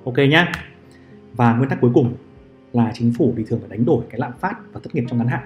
Ok 0.05 0.16
nhá. 0.31 0.53
Và 1.35 1.55
nguyên 1.55 1.68
tắc 1.68 1.81
cuối 1.81 1.90
cùng 1.94 2.14
là 2.73 2.90
chính 2.94 3.12
phủ 3.18 3.35
thì 3.37 3.44
thường 3.49 3.61
phải 3.61 3.68
đánh 3.68 3.85
đổi 3.85 4.05
cái 4.11 4.20
lạm 4.20 4.33
phát 4.40 4.55
và 4.73 4.81
thất 4.85 4.94
nghiệp 4.94 5.05
trong 5.09 5.18
ngắn 5.18 5.29
hạn. 5.29 5.42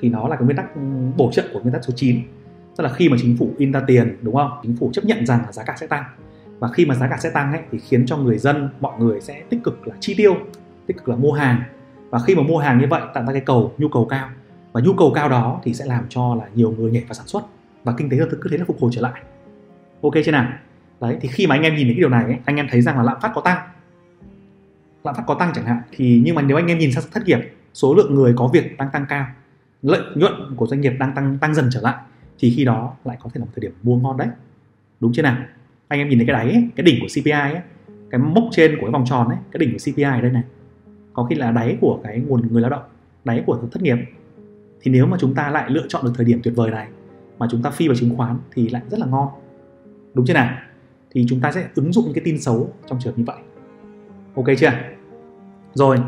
Thì 0.00 0.08
nó 0.08 0.28
là 0.28 0.36
cái 0.36 0.44
nguyên 0.44 0.56
tắc 0.56 0.74
ừ, 0.74 0.80
bổ 1.16 1.30
trợ 1.32 1.44
của 1.52 1.60
nguyên 1.60 1.72
tắc 1.72 1.84
số 1.84 1.92
9 1.96 2.20
tức 2.76 2.84
là 2.84 2.92
khi 2.92 3.08
mà 3.08 3.16
chính 3.20 3.36
phủ 3.36 3.50
in 3.58 3.72
ra 3.72 3.80
tiền 3.86 4.16
đúng 4.22 4.34
không? 4.34 4.50
Chính 4.62 4.76
phủ 4.76 4.90
chấp 4.92 5.04
nhận 5.04 5.26
rằng 5.26 5.40
là 5.46 5.52
giá 5.52 5.62
cả 5.62 5.74
sẽ 5.80 5.86
tăng. 5.86 6.04
Và 6.58 6.68
khi 6.68 6.86
mà 6.86 6.94
giá 6.94 7.08
cả 7.08 7.16
sẽ 7.20 7.30
tăng 7.30 7.52
ấy 7.52 7.62
thì 7.70 7.78
khiến 7.78 8.06
cho 8.06 8.16
người 8.16 8.38
dân 8.38 8.68
mọi 8.80 8.98
người 8.98 9.20
sẽ 9.20 9.42
tích 9.48 9.60
cực 9.64 9.88
là 9.88 9.94
chi 10.00 10.14
tiêu 10.14 10.36
tích 10.86 10.96
cực 10.96 11.08
là 11.08 11.16
mua 11.16 11.32
hàng. 11.32 11.62
Và 12.10 12.18
khi 12.18 12.34
mà 12.34 12.42
mua 12.42 12.58
hàng 12.58 12.78
như 12.78 12.86
vậy 12.90 13.02
tạo 13.14 13.24
ra 13.26 13.32
cái 13.32 13.42
cầu 13.46 13.72
nhu 13.78 13.88
cầu 13.88 14.06
cao. 14.10 14.28
Và 14.72 14.80
nhu 14.80 14.92
cầu 14.92 15.12
cao 15.14 15.28
đó 15.28 15.60
thì 15.64 15.74
sẽ 15.74 15.84
làm 15.84 16.04
cho 16.08 16.34
là 16.34 16.44
nhiều 16.54 16.74
người 16.78 16.90
nhảy 16.90 17.04
vào 17.04 17.14
sản 17.14 17.26
xuất. 17.26 17.42
Và 17.84 17.94
kinh 17.96 18.10
tế 18.10 18.18
cứ 18.42 18.48
thế 18.50 18.58
là 18.58 18.64
phục 18.64 18.80
hồi 18.80 18.90
trở 18.94 19.00
lại. 19.00 19.22
Ok 20.02 20.12
chưa 20.24 20.32
nào? 20.32 20.52
Đấy 21.00 21.16
thì 21.20 21.28
khi 21.28 21.46
mà 21.46 21.54
anh 21.54 21.62
em 21.62 21.76
nhìn 21.76 21.86
thấy 21.86 21.94
cái 21.94 22.00
điều 22.00 22.08
này 22.08 22.24
ấy, 22.24 22.36
anh 22.44 22.56
em 22.56 22.66
thấy 22.70 22.80
rằng 22.82 22.96
là 22.96 23.02
lạm 23.02 23.20
phát 23.20 23.30
có 23.34 23.40
tăng. 23.40 23.58
Lạm 25.04 25.14
phát 25.14 25.22
có 25.26 25.34
tăng 25.34 25.52
chẳng 25.54 25.64
hạn. 25.64 25.80
Thì 25.92 26.22
nhưng 26.24 26.34
mà 26.34 26.42
nếu 26.42 26.56
anh 26.56 26.66
em 26.66 26.78
nhìn 26.78 26.92
sang 26.92 27.04
thất 27.12 27.26
nghiệp 27.26 27.38
số 27.74 27.94
lượng 27.94 28.14
người 28.14 28.34
có 28.36 28.50
việc 28.52 28.76
đang 28.78 28.88
tăng 28.92 29.06
cao 29.08 29.26
lợi 29.82 30.00
nhuận 30.14 30.32
của 30.56 30.66
doanh 30.66 30.80
nghiệp 30.80 30.92
đang 30.98 31.14
tăng 31.14 31.38
tăng 31.38 31.54
dần 31.54 31.68
trở 31.72 31.80
lại 31.80 31.96
thì 32.38 32.52
khi 32.56 32.64
đó 32.64 32.96
lại 33.04 33.16
có 33.22 33.30
thể 33.34 33.38
là 33.38 33.44
một 33.44 33.50
thời 33.54 33.60
điểm 33.60 33.72
mua 33.82 33.96
ngon 33.96 34.16
đấy. 34.16 34.28
Đúng 35.00 35.12
chưa 35.12 35.22
nào? 35.22 35.36
Anh 35.88 36.00
em 36.00 36.08
nhìn 36.08 36.18
thấy 36.18 36.26
cái 36.26 36.34
đáy 36.34 36.52
ấy, 36.52 36.68
cái 36.76 36.84
đỉnh 36.84 37.00
của 37.00 37.06
CPI 37.20 37.30
ấy, 37.30 37.60
cái 38.10 38.18
mốc 38.18 38.44
trên 38.50 38.76
của 38.76 38.86
cái 38.86 38.90
vòng 38.90 39.04
tròn 39.06 39.28
ấy 39.28 39.38
cái 39.52 39.58
đỉnh 39.58 39.72
của 39.72 39.92
CPI 39.92 40.02
ở 40.02 40.20
đây 40.20 40.30
này. 40.30 40.42
Có 41.12 41.24
khi 41.24 41.34
là 41.34 41.50
đáy 41.50 41.78
của 41.80 42.00
cái 42.04 42.20
nguồn 42.20 42.52
người 42.52 42.62
lao 42.62 42.70
động 42.70 42.82
đáy 43.24 43.42
của 43.46 43.58
thất 43.72 43.82
nghiệp. 43.82 43.96
Thì 44.80 44.90
nếu 44.90 45.06
mà 45.06 45.16
chúng 45.20 45.34
ta 45.34 45.50
lại 45.50 45.70
lựa 45.70 45.86
chọn 45.88 46.04
được 46.04 46.12
thời 46.14 46.26
điểm 46.26 46.40
tuyệt 46.42 46.54
vời 46.56 46.70
này 46.70 46.88
mà 47.38 47.46
chúng 47.50 47.62
ta 47.62 47.70
phi 47.70 47.88
vào 47.88 47.96
chứng 47.96 48.16
khoán 48.16 48.38
thì 48.52 48.68
lại 48.68 48.82
rất 48.90 49.00
là 49.00 49.06
ngon. 49.06 49.28
Đúng 50.14 50.26
chưa 50.26 50.34
nào? 50.34 50.56
Thì 51.10 51.26
chúng 51.28 51.40
ta 51.40 51.52
sẽ 51.52 51.68
ứng 51.74 51.92
dụng 51.92 52.04
những 52.04 52.14
cái 52.14 52.24
tin 52.24 52.40
xấu 52.40 52.72
trong 52.86 52.98
trường 53.00 53.12
hợp 53.12 53.18
như 53.18 53.24
vậy. 53.26 53.36
Ok 54.34 54.46
chưa? 54.58 54.72
Rồi 55.74 55.98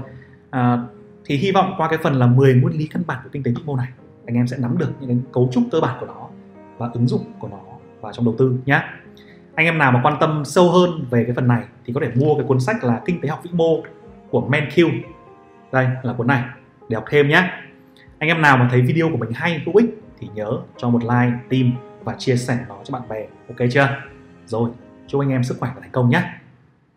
à, 0.51 0.79
thì 1.25 1.37
hy 1.37 1.53
vọng 1.53 1.75
qua 1.77 1.88
cái 1.88 1.99
phần 2.03 2.14
là 2.14 2.27
10 2.27 2.55
nguyên 2.55 2.79
lý 2.79 2.87
căn 2.87 3.03
bản 3.07 3.19
của 3.25 3.31
kinh 3.33 3.43
tế 3.43 3.51
vĩ 3.51 3.62
mô 3.64 3.77
này 3.77 3.88
anh 4.29 4.35
em 4.35 4.47
sẽ 4.47 4.57
nắm 4.61 4.79
được 4.79 4.93
những 5.01 5.09
cái 5.09 5.19
cấu 5.33 5.49
trúc 5.53 5.64
cơ 5.73 5.81
bản 5.81 5.97
của 6.01 6.07
nó 6.07 6.29
và 6.79 6.91
ứng 6.95 7.09
dụng 7.09 7.25
của 7.38 7.49
nó 7.49 7.59
vào 8.01 8.12
trong 8.12 8.25
đầu 8.25 8.35
tư 8.38 8.59
nhé 8.67 8.83
anh 9.55 9.67
em 9.67 9.79
nào 9.79 9.93
mà 9.93 10.01
quan 10.03 10.14
tâm 10.21 10.43
sâu 10.45 10.71
hơn 10.71 11.05
về 11.11 11.25
cái 11.25 11.35
phần 11.35 11.49
này 11.49 11.64
thì 11.87 11.93
có 11.93 12.01
thể 12.01 12.11
mua 12.14 12.35
cái 12.35 12.45
cuốn 12.49 12.61
sách 12.61 12.85
là 12.85 13.03
kinh 13.05 13.21
tế 13.21 13.29
học 13.29 13.41
vĩ 13.43 13.51
mô 13.53 13.83
của 14.31 14.49
MenQ 14.51 14.91
đây 15.73 15.88
là 16.03 16.12
cuốn 16.12 16.27
này, 16.27 16.43
để 16.88 16.95
học 16.95 17.05
thêm 17.11 17.29
nhé 17.29 17.51
anh 18.19 18.29
em 18.29 18.43
nào 18.43 18.57
mà 18.57 18.69
thấy 18.71 18.83
video 18.83 19.09
của 19.11 19.17
mình 19.17 19.33
hay, 19.35 19.62
hữu 19.67 19.77
ích 19.77 20.03
thì 20.19 20.29
nhớ 20.35 20.59
cho 20.77 20.91
một 20.91 21.03
like 21.03 21.33
tim 21.49 21.73
và 22.05 22.14
chia 22.19 22.37
sẻ 22.37 22.59
nó 22.69 22.77
cho 22.85 22.99
bạn 22.99 23.09
bè. 23.09 23.27
Ok 23.49 23.69
chưa? 23.71 23.88
Rồi, 24.47 24.71
chúc 25.07 25.21
anh 25.21 25.31
em 25.31 25.45
sức 25.45 25.57
khỏe 25.61 25.71
và 25.75 25.81
thành 25.81 25.91
công 25.93 26.11
nhé 26.11 26.23